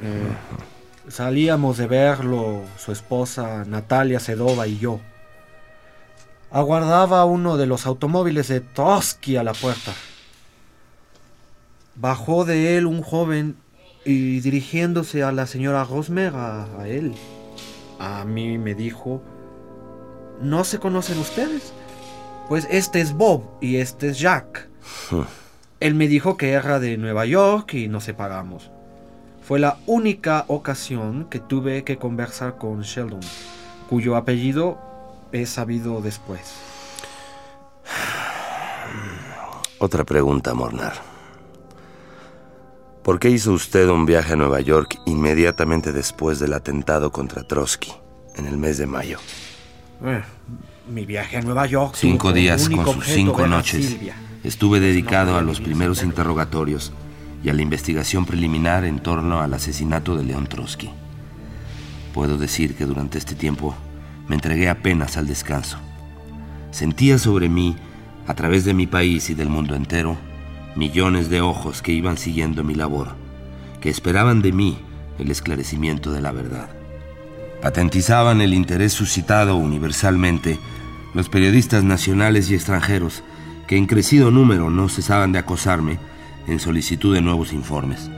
Eh, 0.02 1.08
salíamos 1.08 1.78
de 1.78 1.86
verlo, 1.86 2.62
su 2.76 2.92
esposa 2.92 3.64
Natalia 3.66 4.20
Sedova 4.20 4.66
y 4.66 4.78
yo. 4.78 5.00
Aguardaba 6.50 7.24
uno 7.24 7.56
de 7.56 7.66
los 7.66 7.86
automóviles 7.86 8.48
de 8.48 8.60
Trotsky 8.60 9.36
a 9.36 9.42
la 9.42 9.54
puerta. 9.54 9.92
Bajó 11.94 12.44
de 12.44 12.76
él 12.76 12.86
un 12.86 13.02
joven 13.02 13.56
y 14.04 14.40
dirigiéndose 14.40 15.22
a 15.22 15.32
la 15.32 15.46
señora 15.46 15.84
Rosmer, 15.84 16.34
a, 16.34 16.80
a 16.80 16.88
él, 16.88 17.14
a 17.98 18.24
mí 18.24 18.58
me 18.58 18.74
dijo, 18.74 19.22
¿no 20.40 20.64
se 20.64 20.80
conocen 20.80 21.18
ustedes? 21.18 21.72
Pues 22.52 22.68
este 22.70 23.00
es 23.00 23.14
Bob 23.14 23.44
y 23.62 23.76
este 23.76 24.10
es 24.10 24.18
Jack. 24.18 24.68
Él 25.80 25.94
me 25.94 26.06
dijo 26.06 26.36
que 26.36 26.50
era 26.50 26.80
de 26.80 26.98
Nueva 26.98 27.24
York 27.24 27.72
y 27.72 27.88
nos 27.88 28.04
separamos. 28.04 28.70
Fue 29.42 29.58
la 29.58 29.78
única 29.86 30.44
ocasión 30.48 31.30
que 31.30 31.40
tuve 31.40 31.82
que 31.82 31.96
conversar 31.96 32.58
con 32.58 32.82
Sheldon, 32.82 33.22
cuyo 33.88 34.16
apellido 34.16 34.78
he 35.32 35.46
sabido 35.46 36.02
después. 36.02 36.42
Otra 39.78 40.04
pregunta, 40.04 40.52
Mornar. 40.52 40.96
¿Por 43.02 43.18
qué 43.18 43.30
hizo 43.30 43.52
usted 43.52 43.88
un 43.88 44.04
viaje 44.04 44.34
a 44.34 44.36
Nueva 44.36 44.60
York 44.60 45.00
inmediatamente 45.06 45.90
después 45.90 46.38
del 46.38 46.52
atentado 46.52 47.12
contra 47.12 47.44
Trotsky, 47.44 47.94
en 48.36 48.44
el 48.44 48.58
mes 48.58 48.76
de 48.76 48.86
mayo? 48.86 49.16
Eh, 50.04 50.22
mi 50.88 51.06
viaje 51.06 51.36
a 51.36 51.42
Nueva 51.42 51.66
York. 51.66 51.94
Cinco 51.96 52.32
días 52.32 52.68
con 52.68 52.86
sus 52.86 53.06
cinco 53.06 53.46
noches. 53.46 53.86
Silvia. 53.86 54.16
Estuve 54.44 54.80
dedicado 54.80 55.36
a 55.36 55.42
los 55.42 55.60
primeros 55.60 56.02
interrogatorios 56.02 56.92
y 57.44 57.48
a 57.48 57.54
la 57.54 57.62
investigación 57.62 58.26
preliminar 58.26 58.84
en 58.84 58.98
torno 58.98 59.40
al 59.40 59.54
asesinato 59.54 60.16
de 60.16 60.24
León 60.24 60.46
Trotsky. 60.46 60.90
Puedo 62.12 62.36
decir 62.36 62.74
que 62.74 62.84
durante 62.84 63.18
este 63.18 63.34
tiempo 63.34 63.74
me 64.28 64.34
entregué 64.34 64.68
apenas 64.68 65.16
al 65.16 65.26
descanso. 65.26 65.78
Sentía 66.70 67.18
sobre 67.18 67.48
mí, 67.48 67.76
a 68.26 68.34
través 68.34 68.64
de 68.64 68.74
mi 68.74 68.86
país 68.86 69.30
y 69.30 69.34
del 69.34 69.48
mundo 69.48 69.74
entero, 69.74 70.16
millones 70.74 71.28
de 71.28 71.40
ojos 71.40 71.82
que 71.82 71.92
iban 71.92 72.16
siguiendo 72.16 72.64
mi 72.64 72.74
labor, 72.74 73.14
que 73.80 73.90
esperaban 73.90 74.42
de 74.42 74.52
mí 74.52 74.78
el 75.18 75.30
esclarecimiento 75.30 76.12
de 76.12 76.20
la 76.20 76.32
verdad. 76.32 76.81
Patentizaban 77.62 78.40
el 78.40 78.54
interés 78.54 78.92
suscitado 78.92 79.54
universalmente 79.54 80.58
los 81.14 81.28
periodistas 81.28 81.84
nacionales 81.84 82.50
y 82.50 82.54
extranjeros 82.56 83.22
que 83.68 83.76
en 83.76 83.86
crecido 83.86 84.32
número 84.32 84.68
no 84.68 84.88
cesaban 84.88 85.30
de 85.30 85.38
acosarme 85.38 86.00
en 86.48 86.58
solicitud 86.58 87.14
de 87.14 87.20
nuevos 87.20 87.52
informes. 87.52 88.10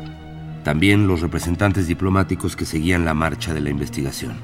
También 0.65 1.07
los 1.07 1.21
representantes 1.21 1.87
diplomáticos 1.87 2.57
que 2.57 2.65
seguían 2.65 3.05
la 3.05 3.13
marcha 3.13 3.53
de 3.53 3.61
la 3.61 3.69
investigación. 3.69 4.37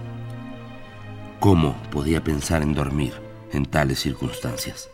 ¿Cómo 1.41 1.83
podía 1.91 2.23
pensar 2.23 2.63
en 2.63 2.75
dormir 2.75 3.15
en 3.53 3.65
tales 3.65 4.01
circunstancias? 4.01 4.91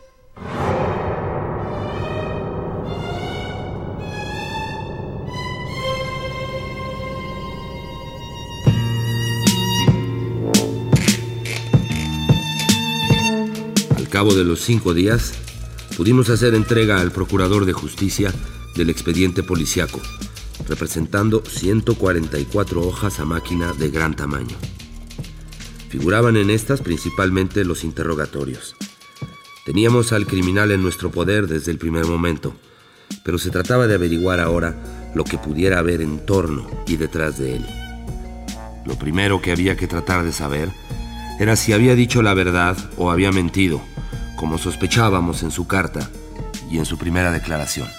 Cabo 14.17 14.33
de 14.33 14.43
los 14.43 14.61
cinco 14.61 14.95
días, 14.95 15.35
pudimos 15.95 16.31
hacer 16.31 16.55
entrega 16.55 16.99
al 17.01 17.11
Procurador 17.11 17.65
de 17.65 17.73
Justicia 17.73 18.33
del 18.75 18.89
expediente 18.89 19.43
policiaco, 19.43 20.01
representando 20.67 21.43
144 21.45 22.81
hojas 22.81 23.19
a 23.19 23.25
máquina 23.25 23.73
de 23.73 23.91
gran 23.91 24.15
tamaño. 24.15 24.55
Figuraban 25.89 26.35
en 26.35 26.49
estas 26.49 26.81
principalmente 26.81 27.63
los 27.63 27.83
interrogatorios. 27.83 28.75
Teníamos 29.67 30.11
al 30.11 30.25
criminal 30.25 30.71
en 30.71 30.81
nuestro 30.81 31.11
poder 31.11 31.45
desde 31.45 31.69
el 31.69 31.77
primer 31.77 32.05
momento, 32.05 32.55
pero 33.23 33.37
se 33.37 33.51
trataba 33.51 33.85
de 33.85 33.93
averiguar 33.93 34.39
ahora 34.39 35.11
lo 35.13 35.25
que 35.25 35.37
pudiera 35.37 35.77
haber 35.77 36.01
en 36.01 36.25
torno 36.25 36.67
y 36.87 36.97
detrás 36.97 37.37
de 37.37 37.57
él. 37.57 37.65
Lo 38.83 38.97
primero 38.97 39.43
que 39.43 39.51
había 39.51 39.77
que 39.77 39.85
tratar 39.85 40.23
de 40.23 40.33
saber 40.33 40.71
era 41.39 41.55
si 41.55 41.71
había 41.71 41.93
dicho 41.93 42.23
la 42.23 42.33
verdad 42.33 42.75
o 42.97 43.11
había 43.11 43.31
mentido, 43.31 43.79
como 44.37 44.57
sospechábamos 44.57 45.43
en 45.43 45.51
su 45.51 45.67
carta 45.67 46.09
y 46.71 46.77
en 46.77 46.85
su 46.85 46.97
primera 46.97 47.31
declaración. 47.31 47.89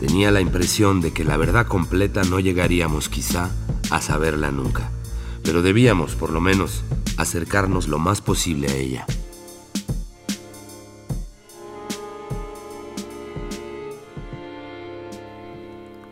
Tenía 0.00 0.32
la 0.32 0.40
impresión 0.40 1.00
de 1.00 1.12
que 1.12 1.24
la 1.24 1.36
verdad 1.36 1.66
completa 1.66 2.22
no 2.24 2.40
llegaríamos 2.40 3.08
quizá 3.08 3.50
a 3.90 4.00
saberla 4.00 4.50
nunca, 4.50 4.90
pero 5.44 5.62
debíamos, 5.62 6.16
por 6.16 6.30
lo 6.30 6.40
menos, 6.40 6.82
acercarnos 7.18 7.86
lo 7.86 7.98
más 7.98 8.20
posible 8.22 8.68
a 8.68 8.74
ella. 8.74 9.06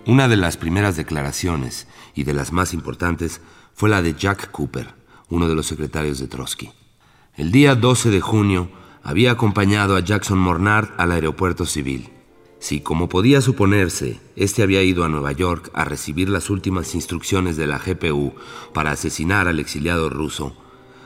Una 0.07 0.29
de 0.29 0.37
las 0.37 0.57
primeras 0.57 0.96
declaraciones 0.96 1.87
y 2.14 2.24
de 2.24 2.35
las 2.35 2.53
más 2.53 2.72
importantes 2.72 3.40
fue 3.74 3.88
la 3.90 4.01
de 4.01 4.14
Jack 4.14 4.51
Cooper, 4.51 4.97
uno 5.31 5.49
de 5.49 5.55
los 5.55 5.67
secretarios 5.67 6.19
de 6.19 6.29
Trotsky. 6.29 6.71
El 7.37 7.53
día 7.53 7.75
12 7.75 8.11
de 8.11 8.21
junio 8.21 8.71
había 9.03 9.33
acompañado 9.33 9.97
a 9.97 10.01
Jackson 10.01 10.38
Mornard 10.38 10.91
al 10.97 11.12
aeropuerto 11.12 11.67
civil. 11.67 12.11
Si, 12.59 12.81
como 12.81 13.09
podía 13.09 13.41
suponerse, 13.41 14.21
este 14.35 14.62
había 14.62 14.83
ido 14.83 15.05
a 15.05 15.09
Nueva 15.09 15.33
York 15.33 15.71
a 15.75 15.85
recibir 15.85 16.29
las 16.29 16.51
últimas 16.51 16.95
instrucciones 16.95 17.57
de 17.57 17.67
la 17.69 17.79
GPU 17.79 18.35
para 18.75 18.91
asesinar 18.91 19.47
al 19.47 19.61
exiliado 19.61 20.09
ruso, 20.09 20.57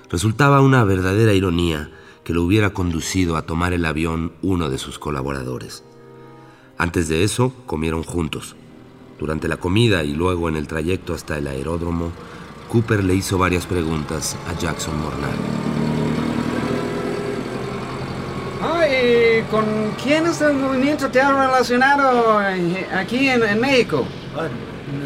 resultaba 0.09 0.63
una 0.63 0.85
verdadera 0.85 1.35
ironía 1.35 1.91
que 2.25 2.33
lo 2.33 2.43
hubiera 2.43 2.71
conducido 2.71 3.37
a 3.37 3.43
tomar 3.43 3.73
el 3.73 3.85
avión 3.85 4.33
uno 4.41 4.71
de 4.71 4.79
sus 4.79 4.99
colaboradores. 4.99 5.85
Antes 6.79 7.09
de 7.09 7.25
eso, 7.25 7.53
comieron 7.67 8.03
juntos. 8.03 8.57
Durante 9.19 9.47
la 9.47 9.59
comida 9.59 10.05
y 10.05 10.15
luego 10.15 10.49
en 10.49 10.57
el 10.57 10.67
trayecto 10.67 11.15
hasta 11.15 11.37
el 11.37 11.47
aeródromo, 11.47 12.13
Cooper 12.73 13.05
le 13.05 13.15
hizo 13.15 13.37
varias 13.37 13.67
preguntas 13.67 14.35
a 14.49 14.59
Jackson 14.59 14.99
Mornard. 14.99 15.37
Ay, 18.63 19.45
¿con 19.51 19.65
quiénes 20.03 20.39
del 20.39 20.55
movimiento 20.55 21.11
te 21.11 21.21
ha 21.21 21.33
relacionado 21.33 22.41
eh, 22.49 22.87
aquí 22.95 23.29
en, 23.29 23.43
en 23.43 23.61
México? 23.61 24.07
Ah, 24.35 24.49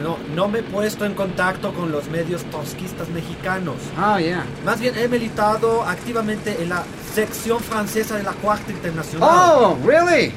No, 0.05 0.17
no 0.37 0.47
me 0.49 0.61
he 0.61 0.63
puesto 0.63 1.05
en 1.05 1.15
contacto 1.15 1.73
con 1.73 1.91
los 1.91 2.09
medios 2.09 2.45
trotskistas 2.45 3.09
mexicanos. 3.09 3.75
Ah, 3.99 4.21
ya. 4.21 4.45
Más 4.65 4.79
bien 4.79 4.95
he 4.97 5.09
militado 5.09 5.83
activamente 5.83 6.63
en 6.63 6.69
la 6.69 6.85
sección 7.15 7.59
francesa 7.59 8.17
de 8.17 8.23
la 8.23 8.33
Cuarta 8.33 8.71
Internacional. 8.71 9.29
Oh, 9.29 9.77
really? 9.85 10.33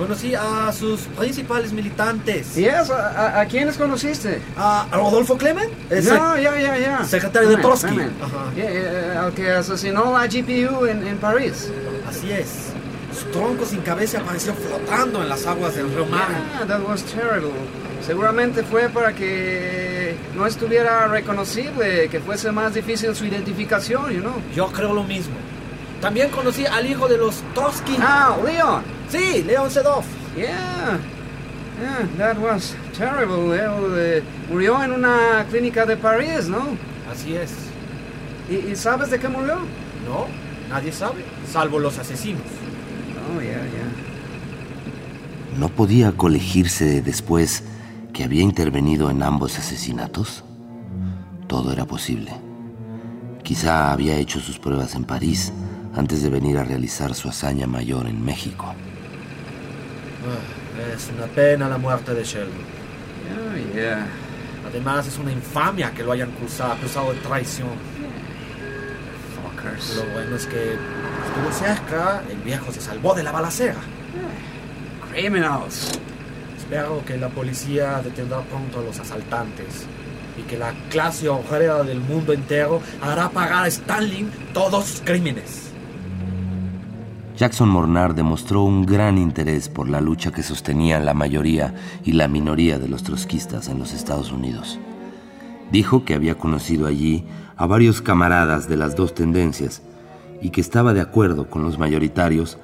Conocí 0.00 0.34
a 0.34 0.72
sus 0.72 1.00
principales 1.18 1.72
militantes. 1.74 2.54
Yes, 2.54 2.88
¿a, 2.90 3.36
a- 3.36 3.40
a 3.42 3.46
quiénes 3.46 3.76
conociste? 3.76 4.40
A 4.56 4.86
Rodolfo 4.90 5.36
Clement, 5.36 5.70
No, 5.90 6.38
ya, 6.38 6.58
ya, 6.58 6.78
ya. 6.78 7.04
secretario 7.04 7.50
de 7.50 7.56
Clement, 7.56 7.62
Trotsky. 7.80 7.94
Clement. 7.94 8.22
Ajá. 8.22 8.54
Yeah, 8.56 8.70
eh, 8.70 9.16
al 9.18 9.32
que 9.34 9.50
asesinó 9.52 10.12
la 10.18 10.26
GPU 10.26 10.86
en, 10.86 11.06
en 11.06 11.18
París. 11.18 11.70
Así 12.08 12.32
es. 12.32 12.70
Su 13.14 13.26
tronco 13.26 13.66
sin 13.66 13.80
cabeza 13.82 14.20
apareció 14.20 14.54
flotando 14.54 15.22
en 15.22 15.28
las 15.28 15.46
aguas 15.46 15.74
del 15.74 15.90
río 15.94 16.06
Marne. 16.06 16.36
Yeah, 16.56 16.66
that 16.66 16.80
was 16.88 17.02
terrible. 17.04 17.50
Seguramente 18.06 18.62
fue 18.62 18.88
para 18.88 19.12
que 19.12 20.16
no 20.34 20.46
estuviera 20.46 21.08
reconocible, 21.08 22.08
que 22.08 22.20
fuese 22.20 22.50
más 22.52 22.72
difícil 22.72 23.14
su 23.14 23.26
identificación, 23.26 24.10
you 24.12 24.20
know. 24.20 24.32
Yo 24.56 24.68
creo 24.68 24.94
lo 24.94 25.04
mismo. 25.04 25.34
También 26.00 26.30
conocí 26.30 26.64
al 26.64 26.86
hijo 26.86 27.06
de 27.06 27.18
los 27.18 27.42
Trotsky. 27.54 27.98
Ah, 28.00 28.34
Leon. 28.42 28.82
Sí, 29.10 29.42
León 29.42 29.70
Sedov. 29.70 30.04
Yeah. 30.36 30.98
Yeah, 31.80 32.06
that 32.18 32.38
was 32.38 32.74
terrible. 32.96 33.54
Él 33.54 33.94
eh, 33.96 34.22
murió 34.50 34.82
en 34.82 34.92
una 34.92 35.44
clínica 35.50 35.86
de 35.86 35.96
París, 35.96 36.48
¿no? 36.48 36.76
Así 37.10 37.34
es. 37.34 37.52
¿Y, 38.48 38.70
y 38.70 38.76
sabes 38.76 39.10
de 39.10 39.18
qué 39.18 39.28
murió? 39.28 39.56
No, 40.06 40.26
nadie 40.68 40.92
sabe, 40.92 41.24
salvo 41.50 41.78
los 41.78 41.98
asesinos. 41.98 42.42
Oh, 43.34 43.40
yeah, 43.40 43.50
yeah. 43.52 43.90
¿No 45.58 45.68
podía 45.68 46.12
colegirse 46.12 47.02
después 47.02 47.64
que 48.12 48.24
había 48.24 48.42
intervenido 48.42 49.10
en 49.10 49.22
ambos 49.22 49.58
asesinatos? 49.58 50.44
Todo 51.48 51.72
era 51.72 51.84
posible. 51.84 52.32
Quizá 53.42 53.90
había 53.92 54.16
hecho 54.16 54.38
sus 54.38 54.58
pruebas 54.58 54.94
en 54.94 55.04
París 55.04 55.52
antes 55.96 56.22
de 56.22 56.30
venir 56.30 56.58
a 56.58 56.64
realizar 56.64 57.14
su 57.14 57.28
hazaña 57.28 57.66
mayor 57.66 58.06
en 58.06 58.24
México. 58.24 58.74
Es 60.94 61.10
una 61.16 61.26
pena 61.26 61.68
la 61.68 61.78
muerte 61.78 62.14
de 62.14 62.24
Sheldon. 62.24 62.64
Yeah, 63.74 63.74
yeah. 63.74 64.06
Además, 64.68 65.06
es 65.06 65.18
una 65.18 65.32
infamia 65.32 65.90
que 65.92 66.02
lo 66.02 66.12
hayan 66.12 66.30
acusado, 66.30 66.72
acusado 66.72 67.12
de 67.12 67.18
traición. 67.20 67.70
Fuckers. 69.34 69.96
Lo 69.96 70.04
bueno 70.12 70.36
es 70.36 70.46
que 70.46 70.74
estuvo 70.74 71.52
cerca, 71.52 72.22
el 72.30 72.38
viejo 72.38 72.72
se 72.72 72.80
salvó 72.80 73.14
de 73.14 73.22
la 73.22 73.32
balacera. 73.32 73.80
Criminals. 75.10 75.98
Espero 76.56 77.04
que 77.04 77.16
la 77.16 77.28
policía 77.28 78.00
detendrá 78.02 78.42
pronto 78.42 78.78
a 78.78 78.82
los 78.82 78.98
asaltantes 79.00 79.86
y 80.38 80.42
que 80.42 80.56
la 80.56 80.72
clase 80.88 81.28
obrera 81.28 81.82
del 81.82 82.00
mundo 82.00 82.32
entero 82.32 82.80
hará 83.02 83.28
pagar 83.28 83.64
a 83.64 83.66
Stalin 83.66 84.30
todos 84.52 84.84
sus 84.86 85.00
crímenes. 85.00 85.69
Jackson 87.40 87.70
Mornard 87.70 88.14
demostró 88.14 88.64
un 88.64 88.84
gran 88.84 89.16
interés 89.16 89.70
por 89.70 89.88
la 89.88 90.02
lucha 90.02 90.30
que 90.30 90.42
sostenían 90.42 91.06
la 91.06 91.14
mayoría 91.14 91.74
y 92.04 92.12
la 92.12 92.28
minoría 92.28 92.78
de 92.78 92.86
los 92.86 93.02
trotskistas 93.02 93.68
en 93.68 93.78
los 93.78 93.94
Estados 93.94 94.30
Unidos. 94.30 94.78
Dijo 95.72 96.04
que 96.04 96.12
había 96.12 96.34
conocido 96.34 96.86
allí 96.86 97.24
a 97.56 97.64
varios 97.64 98.02
camaradas 98.02 98.68
de 98.68 98.76
las 98.76 98.94
dos 98.94 99.14
tendencias 99.14 99.80
y 100.42 100.50
que 100.50 100.60
estaba 100.60 100.92
de 100.92 101.00
acuerdo 101.00 101.48
con 101.48 101.62
los 101.62 101.78
mayoritarios 101.78 102.58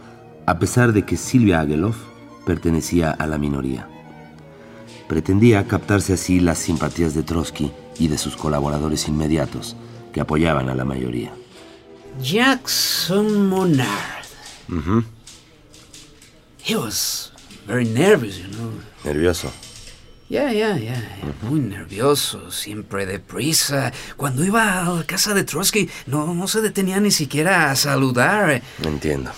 a 0.45 0.59
pesar 0.59 0.93
de 0.93 1.07
que 1.07 1.17
Silvia 1.17 1.61
Ageloff 1.61 1.97
pertenecía 2.45 3.13
a 3.13 3.27
la 3.27 3.39
minoría. 3.39 3.89
Pretendía 5.09 5.67
captarse 5.67 6.13
así 6.13 6.39
las 6.39 6.59
simpatías 6.59 7.15
de 7.15 7.23
Trotsky 7.23 7.73
y 7.99 8.09
de 8.09 8.19
sus 8.19 8.37
colaboradores 8.37 9.09
inmediatos, 9.09 9.75
que 10.13 10.21
apoyaban 10.21 10.69
a 10.69 10.75
la 10.75 10.85
mayoría. 10.85 11.33
Jackson 12.21 13.49
Monard. 13.49 14.26
Ujú. 14.69 15.05
He 16.63 16.75
was 16.77 17.31
very 17.67 17.85
nervous, 17.85 18.39
you 18.39 18.49
know. 18.49 18.73
Nervioso. 19.05 19.51
Yeah, 20.29 20.51
yeah, 20.51 20.77
yeah. 20.77 21.01
Muy 21.43 21.61
nervioso, 21.61 22.51
siempre 22.51 23.07
deprisa. 23.07 23.93
Cuando 24.17 24.45
iba 24.45 24.85
a 24.85 24.91
la 24.91 25.05
casa 25.05 25.35
de 25.35 25.45
Trotsky, 25.45 25.89
no, 26.07 26.35
no 26.35 26.49
se 26.49 26.61
detenía 26.61 26.99
ni 26.99 27.13
siquiera 27.13 27.71
a 27.71 27.77
saludar. 27.77 28.61
Entiendo. 28.83 29.31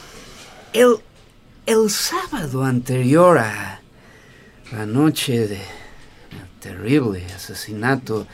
El, 0.73 0.97
el 1.67 1.91
sábado 1.91 2.65
anterior 2.65 3.37
a 3.37 3.81
la 4.73 4.87
noche 4.87 5.47
de 5.47 5.57
el 5.57 6.61
terrible 6.61 7.27
asesinato, 7.35 8.27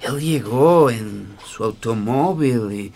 él 0.00 0.20
llegó 0.20 0.88
en 0.90 1.36
su 1.44 1.64
automóvil 1.64 2.72
y, 2.72 2.92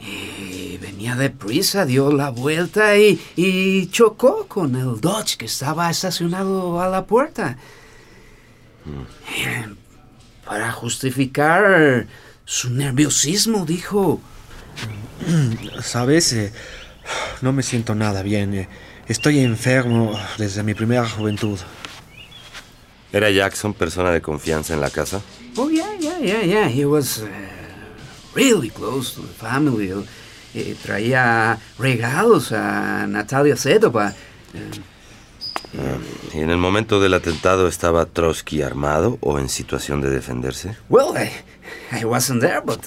y 0.00 0.76
venía 0.78 1.14
deprisa, 1.16 1.84
dio 1.86 2.12
la 2.12 2.30
vuelta 2.30 2.96
y, 2.98 3.20
y 3.36 3.86
chocó 3.88 4.46
con 4.46 4.76
el 4.76 5.00
Dodge 5.00 5.36
que 5.38 5.46
estaba 5.46 5.90
estacionado 5.90 6.80
a 6.80 6.88
la 6.88 7.04
puerta. 7.06 7.56
Eh, 9.36 9.66
Para 10.44 10.72
justificar 10.72 12.06
su 12.44 12.70
nerviosismo, 12.70 13.64
dijo, 13.64 14.20
Sabes, 15.82 16.32
Eh, 16.32 16.52
no 17.40 17.52
me 17.52 17.62
siento 17.62 17.94
nada 17.94 18.22
bien. 18.22 18.54
eh. 18.54 18.68
Estoy 19.08 19.38
enfermo 19.40 20.18
desde 20.38 20.62
mi 20.62 20.74
primera 20.74 21.08
juventud. 21.08 21.58
¿Era 23.12 23.30
Jackson 23.30 23.72
persona 23.74 24.10
de 24.10 24.20
confianza 24.20 24.74
en 24.74 24.80
la 24.80 24.90
casa? 24.90 25.20
Oh, 25.56 25.68
yeah, 25.70 25.94
yeah, 26.00 26.18
yeah, 26.18 26.42
yeah. 26.42 26.68
He 26.68 26.84
was 26.84 27.18
uh, 27.18 27.28
really 28.34 28.70
close 28.70 29.14
to 29.14 29.22
the 29.22 29.32
family. 29.32 29.92
Eh, 30.54 30.76
traía 30.82 31.58
regalos 31.78 32.52
a 32.52 33.06
Natalia 33.06 33.56
Sedova. 33.56 34.14
Eh, 34.52 34.70
¿Y 36.34 36.40
en 36.40 36.50
el 36.50 36.58
momento 36.58 37.00
del 37.00 37.14
atentado 37.14 37.66
estaba 37.66 38.06
Trotsky 38.06 38.62
armado 38.62 39.18
o 39.20 39.38
en 39.40 39.48
situación 39.48 40.00
de 40.00 40.10
defenderse? 40.10 40.76
well, 40.88 41.16
I, 41.16 41.30
I 41.90 42.04
wasn't 42.04 42.40
there, 42.40 42.60
but 42.60 42.80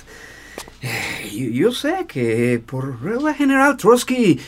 eh, 0.82 1.30
yo, 1.34 1.50
yo 1.50 1.72
sé 1.72 2.06
que 2.08 2.62
por 2.66 3.02
regla 3.02 3.34
general 3.34 3.76
Trotsky 3.76 4.40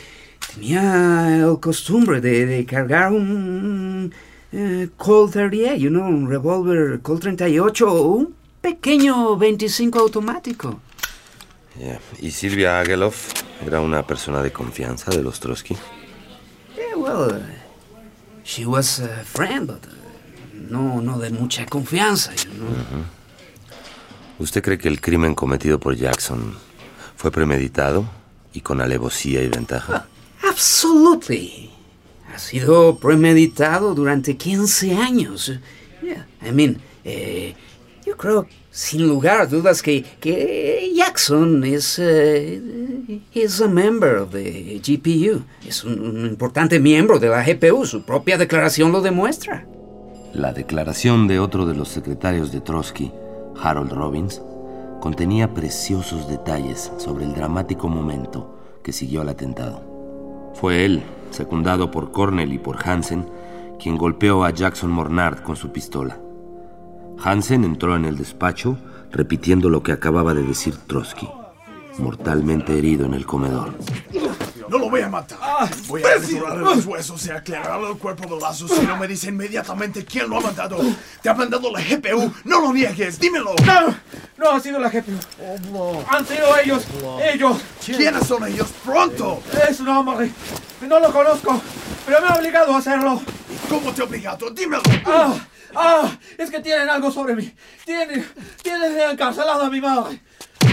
tenía 0.54 1.36
el 1.36 1.60
costumbre 1.60 2.20
de, 2.22 2.46
de 2.46 2.64
cargar 2.64 3.12
un 3.12 4.12
eh, 4.52 4.88
Colt 4.96 5.32
38, 5.32 5.76
you 5.76 5.90
know, 5.90 6.06
un 6.06 6.28
revólver 6.28 7.00
Colt 7.00 7.22
38 7.22 7.86
o 7.86 8.02
un 8.02 8.34
pequeño 8.60 9.36
25 9.36 9.98
automático. 9.98 10.80
Yeah. 11.80 11.98
¿Y 12.20 12.30
Silvia 12.30 12.78
Ageloff 12.80 13.32
era 13.66 13.80
una 13.80 14.06
persona 14.06 14.42
de 14.42 14.52
confianza 14.52 15.10
de 15.10 15.22
los 15.22 15.40
Trotsky? 15.40 15.76
Yeah, 16.76 16.96
well, 16.96 17.32
uh, 17.32 17.40
she 18.44 18.66
was 18.66 19.00
a 19.00 19.24
friend, 19.24 19.66
but 19.66 19.86
uh, 19.86 19.90
no, 20.52 21.00
no 21.00 21.18
de 21.18 21.30
mucha 21.30 21.64
confianza, 21.64 22.34
you 22.34 22.50
know. 22.52 22.68
¿Usted 24.38 24.62
cree 24.62 24.78
que 24.78 24.88
el 24.88 25.00
crimen 25.00 25.34
cometido 25.34 25.80
por 25.80 25.96
Jackson 25.96 26.54
fue 27.16 27.30
premeditado 27.30 28.04
y 28.52 28.60
con 28.60 28.82
alevosía 28.82 29.42
y 29.42 29.48
ventaja? 29.48 30.06
Absolutely. 30.46 31.70
Ha 32.34 32.38
sido 32.38 32.98
premeditado 32.98 33.94
durante 33.94 34.36
15 34.36 34.96
años. 34.96 35.52
Yeah, 36.02 36.26
I 36.42 36.52
mean, 36.52 36.80
eh, 37.04 37.54
yo 38.04 38.16
creo, 38.16 38.46
sin 38.70 39.06
lugar 39.08 39.40
a 39.40 39.46
dudas, 39.46 39.82
que, 39.82 40.04
que 40.20 40.92
Jackson 40.94 41.64
es 41.64 41.98
eh, 41.98 42.60
is 43.34 43.60
a 43.60 43.68
member 43.68 44.16
of 44.16 44.30
GPU. 44.32 45.42
Es 45.66 45.84
un, 45.84 46.00
un 46.00 46.26
importante 46.26 46.78
miembro 46.78 47.18
de 47.18 47.28
la 47.28 47.44
GPU. 47.44 47.84
Su 47.84 48.02
propia 48.02 48.38
declaración 48.38 48.92
lo 48.92 49.00
demuestra. 49.00 49.66
La 50.32 50.52
declaración 50.52 51.26
de 51.26 51.40
otro 51.40 51.66
de 51.66 51.74
los 51.74 51.88
secretarios 51.88 52.52
de 52.52 52.60
Trotsky, 52.60 53.12
Harold 53.60 53.92
Robbins, 53.92 54.40
contenía 55.00 55.52
preciosos 55.52 56.28
detalles 56.28 56.92
sobre 56.98 57.24
el 57.24 57.34
dramático 57.34 57.88
momento 57.88 58.56
que 58.84 58.92
siguió 58.92 59.22
al 59.22 59.30
atentado. 59.30 59.82
Fue 60.54 60.84
él, 60.84 61.02
secundado 61.30 61.90
por 61.90 62.12
Cornell 62.12 62.52
y 62.52 62.58
por 62.58 62.76
Hansen, 62.86 63.26
quien 63.80 63.96
golpeó 63.96 64.44
a 64.44 64.50
Jackson 64.50 64.90
Mornard 64.90 65.42
con 65.42 65.56
su 65.56 65.72
pistola. 65.72 66.20
Hansen 67.22 67.64
entró 67.64 67.96
en 67.96 68.04
el 68.04 68.16
despacho 68.16 68.78
repitiendo 69.12 69.68
lo 69.68 69.82
que 69.82 69.92
acababa 69.92 70.34
de 70.34 70.42
decir 70.42 70.74
Trotsky, 70.86 71.28
mortalmente 71.98 72.78
herido 72.78 73.04
en 73.04 73.14
el 73.14 73.26
comedor. 73.26 73.74
No 74.68 74.78
lo 74.78 74.88
voy 74.88 75.00
a 75.00 75.08
matar. 75.08 75.68
Voy 75.88 76.02
a 76.04 76.14
restaurar 76.14 76.58
los 76.58 76.86
huesos 76.86 77.26
y 77.26 77.30
aclarar 77.30 77.80
el 77.82 77.98
cuerpo 77.98 78.32
del 78.32 78.44
asesino. 78.44 78.96
Me 78.96 79.08
dice 79.08 79.28
inmediatamente 79.28 80.04
quién 80.04 80.30
lo 80.30 80.38
ha 80.38 80.40
mandado. 80.40 80.78
Te 81.20 81.28
ha 81.28 81.34
mandado 81.34 81.72
la 81.72 81.80
GPU. 81.80 82.32
No 82.44 82.60
lo 82.60 82.72
niegues. 82.72 83.18
Dímelo. 83.18 83.56
No, 83.66 83.94
no 84.38 84.50
ha 84.52 84.60
sido 84.60 84.78
la 84.78 84.88
GPU. 84.88 85.18
Han 86.08 86.24
sido 86.24 86.56
ellos, 86.64 86.84
ellos. 87.34 87.60
¿Quiénes 87.84 88.24
son 88.24 88.46
ellos? 88.46 88.68
Pronto. 88.84 89.42
Es 89.68 89.80
un 89.80 89.88
hombre. 89.88 90.30
No 90.80 90.98
lo 90.98 91.12
conozco, 91.12 91.60
pero 92.06 92.20
me 92.20 92.28
ha 92.28 92.34
obligado 92.36 92.74
a 92.74 92.78
hacerlo. 92.78 93.20
¿Cómo 93.68 93.92
te 93.92 94.00
he 94.00 94.04
obligado? 94.04 94.50
Dímelo. 94.50 94.82
Ah, 95.06 95.34
ah, 95.74 96.10
es 96.38 96.50
que 96.50 96.60
tienen 96.60 96.88
algo 96.88 97.10
sobre 97.10 97.36
mí. 97.36 97.54
Tienen, 97.84 98.26
tienen 98.62 98.98
encarcelado 99.10 99.64
a 99.64 99.70
mi 99.70 99.80
madre. 99.80 100.20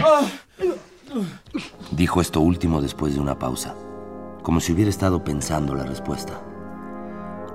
Ah, 0.04 0.22
Dijo 1.91 2.22
esto 2.22 2.41
último 2.41 2.82
después 2.82 3.13
de 3.15 3.20
una 3.20 3.38
pausa, 3.39 3.76
como 4.43 4.60
si 4.60 4.74
hubiera 4.74 4.89
estado 4.89 5.24
pensando 5.24 5.74
la 5.76 5.84
respuesta. 5.84 6.41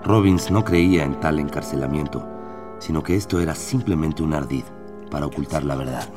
Robbins 0.04 0.50
no 0.50 0.64
creía 0.64 1.04
en 1.04 1.20
tal 1.20 1.38
encarcelamiento, 1.38 2.26
sino 2.80 3.02
que 3.02 3.16
esto 3.16 3.40
era 3.40 3.54
simplemente 3.54 4.22
un 4.22 4.34
ardid 4.34 4.64
para 5.10 5.26
ocultar 5.26 5.64
la 5.64 5.76
verdad. 5.76 6.08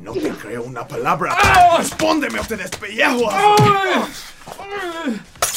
No 0.00 0.12
te 0.12 0.28
creo 0.30 0.64
una 0.64 0.86
palabra. 0.86 1.34
Respóndeme 1.78 2.38
o 2.38 2.44
te 2.44 2.56
despellejo. 2.56 3.30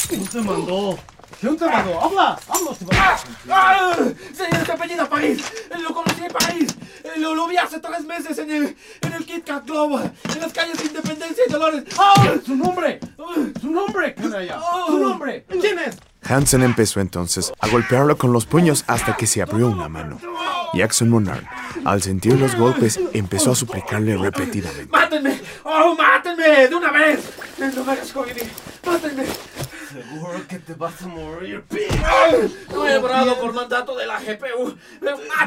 ¿Quién 0.08 0.26
te 0.26 0.40
mandó? 0.40 0.98
¿Quién 1.40 1.56
te 1.56 1.66
mandó? 1.66 2.00
¡Habla! 2.00 2.38
¡Habla! 2.48 3.18
¡Ah! 3.50 3.96
Señor, 4.32 4.66
se 4.66 4.72
apellida 4.72 5.08
París. 5.08 5.44
Lo 5.80 5.94
conocí 5.94 6.24
en 6.24 6.32
París. 6.32 6.76
Lo, 7.18 7.34
lo 7.34 7.46
vi 7.46 7.56
hace 7.56 7.78
tres 7.78 8.04
meses 8.04 8.38
en 8.38 8.50
el, 8.50 8.76
en 9.02 9.12
el 9.12 9.24
Kit 9.24 9.44
Kat 9.44 9.64
Club. 9.64 10.00
En 10.34 10.40
las 10.40 10.52
calles 10.52 10.78
de 10.78 10.86
Independencia 10.86 11.44
y 11.46 11.52
Dolores. 11.52 11.84
¡Ah! 11.98 12.34
¡Su 12.44 12.56
nombre! 12.56 13.00
¡Su 13.60 13.70
nombre! 13.70 14.14
¡Su 14.86 14.98
nombre! 14.98 15.44
¿Quién 15.60 15.78
es? 15.78 15.96
Hansen 16.22 16.62
empezó 16.62 17.00
entonces 17.00 17.52
a 17.60 17.68
golpearlo 17.68 18.18
con 18.18 18.32
los 18.32 18.44
puños 18.44 18.84
hasta 18.86 19.16
que 19.16 19.26
se 19.26 19.40
abrió 19.40 19.68
una 19.68 19.88
mano. 19.88 20.18
Jackson 20.74 21.08
Monard, 21.08 21.44
al 21.84 22.02
sentir 22.02 22.38
los 22.38 22.54
golpes, 22.54 23.00
empezó 23.12 23.52
a 23.52 23.54
suplicarle 23.54 24.16
repetidamente. 24.16 24.90
¡Mátenme! 24.90 25.40
¡Oh, 25.64 25.94
mátenme! 25.94 26.68
¡De 26.68 26.74
una 26.74 26.90
vez! 26.90 27.20
No 27.58 27.84
me 27.84 27.92
hagas 27.92 28.12
vivir. 28.14 28.50
¡Mátenme! 28.84 29.24
Que 30.48 30.58
te 30.58 30.72
vas 30.72 31.02
a 31.02 31.08
morir, 31.08 31.62
No 32.72 32.88
he 32.88 32.96
obrado 32.96 33.38
por 33.38 33.52
mandato 33.52 33.94
de 33.94 34.06
la 34.06 34.18
GPU. 34.18 34.74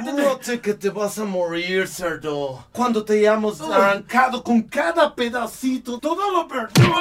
Segúrate 0.05 0.59
que 0.59 0.75
te 0.75 0.91
vas 0.91 1.17
a 1.17 1.25
morir, 1.25 1.87
cerdo. 1.87 2.67
Cuando 2.71 3.03
te 3.03 3.13
hayamos 3.13 3.59
arrancado 3.61 4.43
con 4.43 4.61
cada 4.61 5.15
pedacito 5.15 5.97
todo 5.97 6.31
lo 6.31 6.47
perdido. 6.47 6.93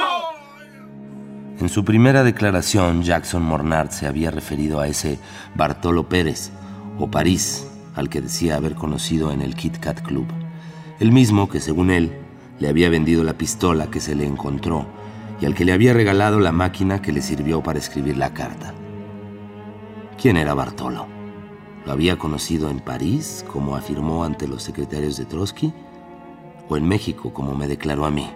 En 1.60 1.68
su 1.68 1.84
primera 1.84 2.24
declaración, 2.24 3.02
Jackson 3.02 3.42
Mornard 3.42 3.90
se 3.90 4.06
había 4.06 4.30
referido 4.30 4.80
a 4.80 4.88
ese 4.88 5.18
Bartolo 5.54 6.08
Pérez, 6.08 6.50
o 6.98 7.10
París, 7.10 7.66
al 7.96 8.08
que 8.08 8.22
decía 8.22 8.56
haber 8.56 8.76
conocido 8.76 9.30
en 9.30 9.42
el 9.42 9.54
Kit 9.54 9.76
Kat 9.78 10.00
Club. 10.00 10.26
El 11.00 11.12
mismo 11.12 11.50
que, 11.50 11.60
según 11.60 11.90
él, 11.90 12.16
le 12.60 12.68
había 12.68 12.88
vendido 12.88 13.24
la 13.24 13.34
pistola 13.34 13.90
que 13.90 14.00
se 14.00 14.14
le 14.14 14.24
encontró 14.24 14.86
y 15.40 15.46
al 15.46 15.55
que 15.55 15.64
le 15.64 15.72
había 15.72 15.94
regalado 15.94 16.38
la 16.38 16.53
máquina 16.53 17.00
que 17.00 17.12
le 17.12 17.22
sirvió 17.22 17.62
para 17.62 17.79
escribir 17.79 18.16
la 18.16 18.35
carta. 18.35 18.74
¿Quién 20.20 20.37
era 20.37 20.55
Bartolo? 20.55 21.07
¿Lo 21.87 21.92
había 21.92 22.18
conocido 22.18 22.68
en 22.70 22.81
París, 22.81 23.44
como 23.50 23.74
afirmó 23.74 24.24
ante 24.24 24.46
los 24.46 24.62
secretarios 24.62 25.16
de 25.16 25.24
Trotsky? 25.24 25.72
¿O 26.68 26.76
en 26.76 26.87
México, 26.87 27.33
como 27.33 27.55
me 27.55 27.68
declaró 27.68 28.05
a 28.05 28.11
mí? 28.11 28.31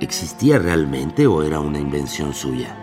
¿Existía 0.00 0.58
realmente 0.58 1.26
o 1.26 1.42
era 1.42 1.60
una 1.60 1.78
invención 1.78 2.32
suya? 2.32 2.76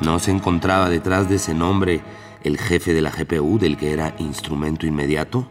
No 0.00 0.18
se 0.18 0.32
encontraba 0.32 0.90
detrás 0.90 1.28
de 1.28 1.36
ese 1.36 1.54
nombre 1.54 2.02
¿El 2.44 2.58
jefe 2.58 2.92
de 2.92 3.02
la 3.02 3.10
GPU 3.10 3.56
del 3.56 3.76
que 3.76 3.92
era 3.92 4.16
instrumento 4.18 4.84
inmediato? 4.84 5.46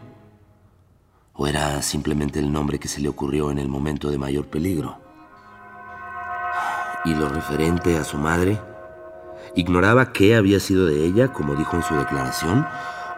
¿O 1.32 1.46
era 1.46 1.80
simplemente 1.80 2.38
el 2.38 2.52
nombre 2.52 2.78
que 2.78 2.86
se 2.86 3.00
le 3.00 3.08
ocurrió 3.08 3.50
en 3.50 3.58
el 3.58 3.66
momento 3.66 4.10
de 4.10 4.18
mayor 4.18 4.48
peligro? 4.48 5.01
y 7.04 7.14
lo 7.14 7.28
referente 7.28 7.96
a 7.96 8.04
su 8.04 8.18
madre? 8.18 8.60
¿Ignoraba 9.54 10.12
qué 10.12 10.36
había 10.36 10.60
sido 10.60 10.86
de 10.86 11.04
ella, 11.04 11.28
como 11.28 11.54
dijo 11.54 11.76
en 11.76 11.82
su 11.82 11.94
declaración? 11.94 12.66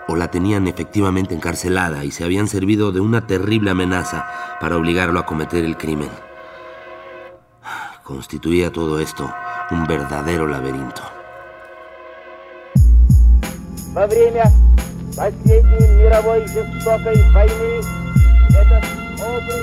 ¿O 0.09 0.17
la 0.17 0.31
tenían 0.31 0.67
efectivamente 0.67 1.35
encarcelada 1.35 2.05
y 2.05 2.11
se 2.11 2.25
habían 2.25 2.49
servido 2.49 2.93
de 2.93 3.01
una 3.01 3.27
terrible 3.27 3.71
amenaza 3.71 4.27
para 4.61 4.77
obligarlo 4.77 5.19
a 5.19 5.27
cometer 5.27 5.65
el 5.65 5.77
crimen? 5.77 6.11
Constituía 8.03 8.71
todo 8.71 9.01
esto 9.01 9.33
un 9.71 9.87
verdadero 9.87 10.47
laberinto. 10.47 11.03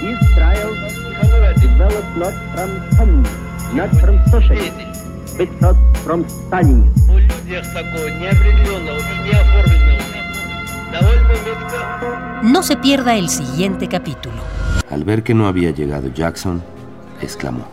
Israel 0.01 0.73
developed 1.59 2.17
not 2.17 2.33
from 2.95 3.40
not 3.73 3.89
from 3.99 4.19
socialism, 4.29 4.91
but 5.37 5.49
not 5.61 5.75
from 6.03 6.25
Stalinism. 6.27 6.91
No 12.43 12.63
se 12.63 12.77
pierda 12.77 13.15
el 13.15 13.29
siguiente 13.29 13.87
capítulo. 13.87 14.35
Al 14.89 15.03
ver 15.03 15.23
que 15.23 15.33
no 15.33 15.47
había 15.47 15.71
llegado 15.71 16.09
Jackson, 16.13 16.61
exclamó. 17.21 17.65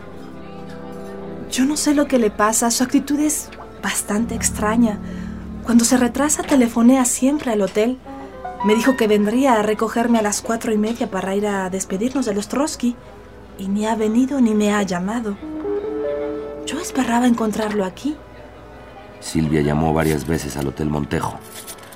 Yo 1.51 1.65
no 1.65 1.75
sé 1.75 1.93
lo 1.93 2.07
que 2.07 2.19
le 2.19 2.29
pasa, 2.29 2.71
su 2.71 2.83
actitud 2.83 3.19
es 3.19 3.49
bastante 3.81 4.35
extraña. 4.35 4.99
Cuando 5.63 5.83
se 5.85 5.97
retrasa 5.97 6.43
telefonea 6.43 7.05
siempre 7.05 7.51
al 7.51 7.61
hotel. 7.61 7.97
Me 8.65 8.75
dijo 8.75 8.97
que 8.97 9.07
vendría 9.07 9.53
a 9.53 9.63
recogerme 9.63 10.19
a 10.19 10.21
las 10.21 10.41
cuatro 10.41 10.73
y 10.73 10.77
media 10.77 11.09
para 11.09 11.33
ir 11.33 11.47
a 11.47 11.69
despedirnos 11.69 12.25
de 12.25 12.33
los 12.33 12.49
Trotsky 12.49 12.93
y 13.57 13.69
ni 13.69 13.85
ha 13.85 13.95
venido 13.95 14.41
ni 14.41 14.53
me 14.53 14.73
ha 14.73 14.83
llamado. 14.83 15.37
Yo 16.69 16.79
esperaba 16.79 17.25
encontrarlo 17.25 17.83
aquí. 17.83 18.15
Silvia 19.19 19.61
llamó 19.61 19.91
varias 19.91 20.27
veces 20.27 20.55
al 20.55 20.67
Hotel 20.67 20.87
Montejo. 20.87 21.39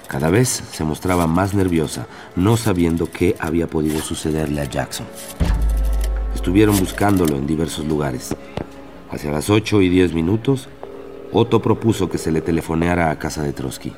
Cada 0.08 0.32
vez 0.32 0.50
se 0.50 0.84
mostraba 0.84 1.28
más 1.28 1.54
nerviosa, 1.54 2.08
no 2.36 2.58
sabiendo 2.58 3.12
qué 3.12 3.36
había 3.40 3.68
podido 3.68 4.00
sucederle 4.02 4.62
a 4.62 4.66
Jackson. 4.66 5.06
Estuvieron 6.34 6.80
buscándolo 6.80 7.36
en 7.36 7.46
diversos 7.46 7.86
lugares. 7.86 8.36
Hacia 9.12 9.32
las 9.32 9.52
8 9.52 9.82
y 9.82 9.90
10 9.90 10.14
minutos, 10.14 10.70
Otto 11.32 11.62
propuso 11.62 12.10
que 12.10 12.18
se 12.18 12.32
le 12.32 12.42
telefoneara 12.42 13.12
a 13.12 13.20
casa 13.20 13.44
de 13.44 13.54
Trotsky. 13.54 13.94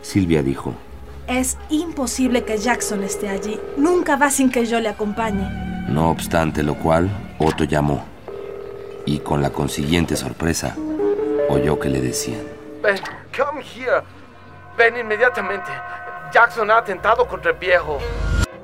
Silvia 0.00 0.44
dijo, 0.44 0.74
Es 1.26 1.58
imposible 1.70 2.44
que 2.44 2.58
Jackson 2.58 3.02
esté 3.02 3.28
allí. 3.28 3.58
Nunca 3.76 4.14
va 4.16 4.30
sin 4.30 4.48
que 4.48 4.64
yo 4.66 4.78
le 4.78 4.88
acompañe. 4.88 5.48
no 5.88 6.10
obstante 6.10 6.62
lo 6.62 6.76
cual, 6.76 7.10
Otto 7.38 7.64
llamó. 7.64 8.13
Y 9.06 9.18
con 9.18 9.42
la 9.42 9.50
consiguiente 9.50 10.16
sorpresa, 10.16 10.76
oyó 11.48 11.78
que 11.78 11.88
le 11.88 12.00
decían, 12.00 12.42
Ven, 12.82 13.00
come 13.36 13.62
here. 13.62 14.02
Ven 14.76 14.96
inmediatamente. 14.96 15.70
Jackson 16.32 16.70
ha 16.70 16.78
atentado 16.78 17.26
contra 17.26 17.52
el 17.52 17.58
viejo. 17.58 17.98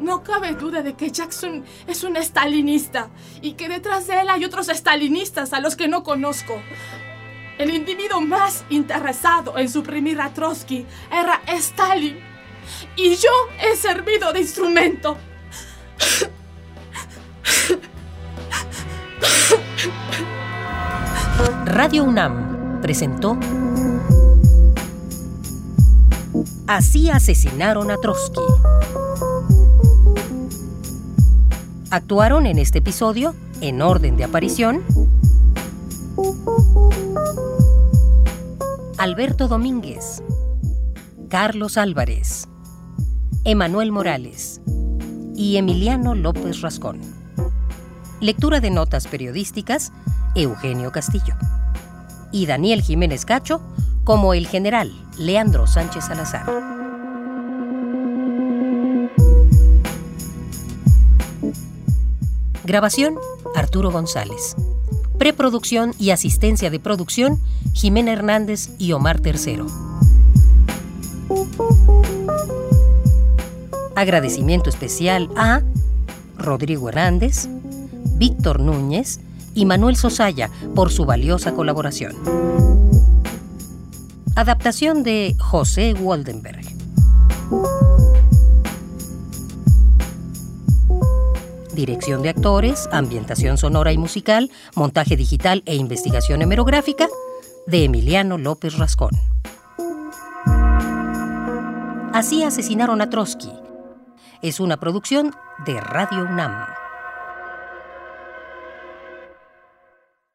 No 0.00 0.22
cabe 0.22 0.52
duda 0.54 0.82
de 0.82 0.94
que 0.94 1.10
Jackson 1.10 1.64
es 1.86 2.04
un 2.04 2.16
estalinista 2.16 3.10
y 3.42 3.52
que 3.52 3.68
detrás 3.68 4.06
de 4.06 4.20
él 4.20 4.30
hay 4.30 4.44
otros 4.44 4.68
estalinistas 4.68 5.52
a 5.52 5.60
los 5.60 5.76
que 5.76 5.88
no 5.88 6.02
conozco. 6.02 6.60
El 7.58 7.74
individuo 7.74 8.20
más 8.22 8.64
interesado 8.70 9.58
en 9.58 9.68
suprimir 9.68 10.20
a 10.20 10.32
Trotsky 10.32 10.86
era 11.12 11.42
Stalin 11.46 12.18
y 12.96 13.16
yo 13.16 13.30
he 13.62 13.76
servido 13.76 14.32
de 14.32 14.40
instrumento. 14.40 15.18
Radio 21.82 22.04
UNAM 22.04 22.82
presentó 22.82 23.38
Así 26.66 27.08
asesinaron 27.08 27.90
a 27.90 27.96
Trotsky. 27.96 28.42
Actuaron 31.90 32.44
en 32.44 32.58
este 32.58 32.80
episodio, 32.80 33.34
en 33.62 33.80
orden 33.80 34.18
de 34.18 34.24
aparición, 34.24 34.82
Alberto 38.98 39.48
Domínguez, 39.48 40.22
Carlos 41.30 41.78
Álvarez, 41.78 42.46
Emanuel 43.44 43.90
Morales 43.90 44.60
y 45.34 45.56
Emiliano 45.56 46.14
López 46.14 46.60
Rascón. 46.60 47.00
Lectura 48.20 48.60
de 48.60 48.68
notas 48.68 49.06
periodísticas, 49.06 49.94
Eugenio 50.34 50.92
Castillo. 50.92 51.36
Y 52.32 52.46
Daniel 52.46 52.82
Jiménez 52.82 53.24
Cacho 53.24 53.60
como 54.04 54.34
el 54.34 54.46
general 54.46 54.92
Leandro 55.18 55.66
Sánchez 55.66 56.06
Salazar. 56.06 56.46
Grabación, 62.64 63.16
Arturo 63.54 63.90
González. 63.90 64.54
Preproducción 65.18 65.92
y 65.98 66.10
asistencia 66.10 66.70
de 66.70 66.78
producción, 66.78 67.40
Jimena 67.72 68.12
Hernández 68.12 68.70
y 68.78 68.92
Omar 68.92 69.20
Tercero. 69.20 69.66
Agradecimiento 73.96 74.70
especial 74.70 75.28
a 75.36 75.62
Rodrigo 76.38 76.88
Hernández, 76.88 77.48
Víctor 78.16 78.60
Núñez 78.60 79.20
y 79.54 79.64
Manuel 79.64 79.96
Sosaya 79.96 80.50
por 80.74 80.90
su 80.90 81.04
valiosa 81.04 81.52
colaboración. 81.52 82.14
Adaptación 84.36 85.02
de 85.02 85.36
José 85.38 85.94
Waldenberg. 85.94 86.64
Dirección 91.74 92.22
de 92.22 92.28
actores, 92.28 92.88
ambientación 92.92 93.56
sonora 93.56 93.92
y 93.92 93.98
musical, 93.98 94.50
montaje 94.74 95.16
digital 95.16 95.62
e 95.66 95.76
investigación 95.76 96.42
hemerográfica 96.42 97.08
de 97.66 97.84
Emiliano 97.84 98.38
López 98.38 98.76
Rascón. 98.76 99.10
Así 102.12 102.42
asesinaron 102.42 103.00
a 103.00 103.08
Trotsky. 103.08 103.52
Es 104.42 104.60
una 104.60 104.78
producción 104.78 105.34
de 105.64 105.80
Radio 105.80 106.24
UNAM. 106.24 106.79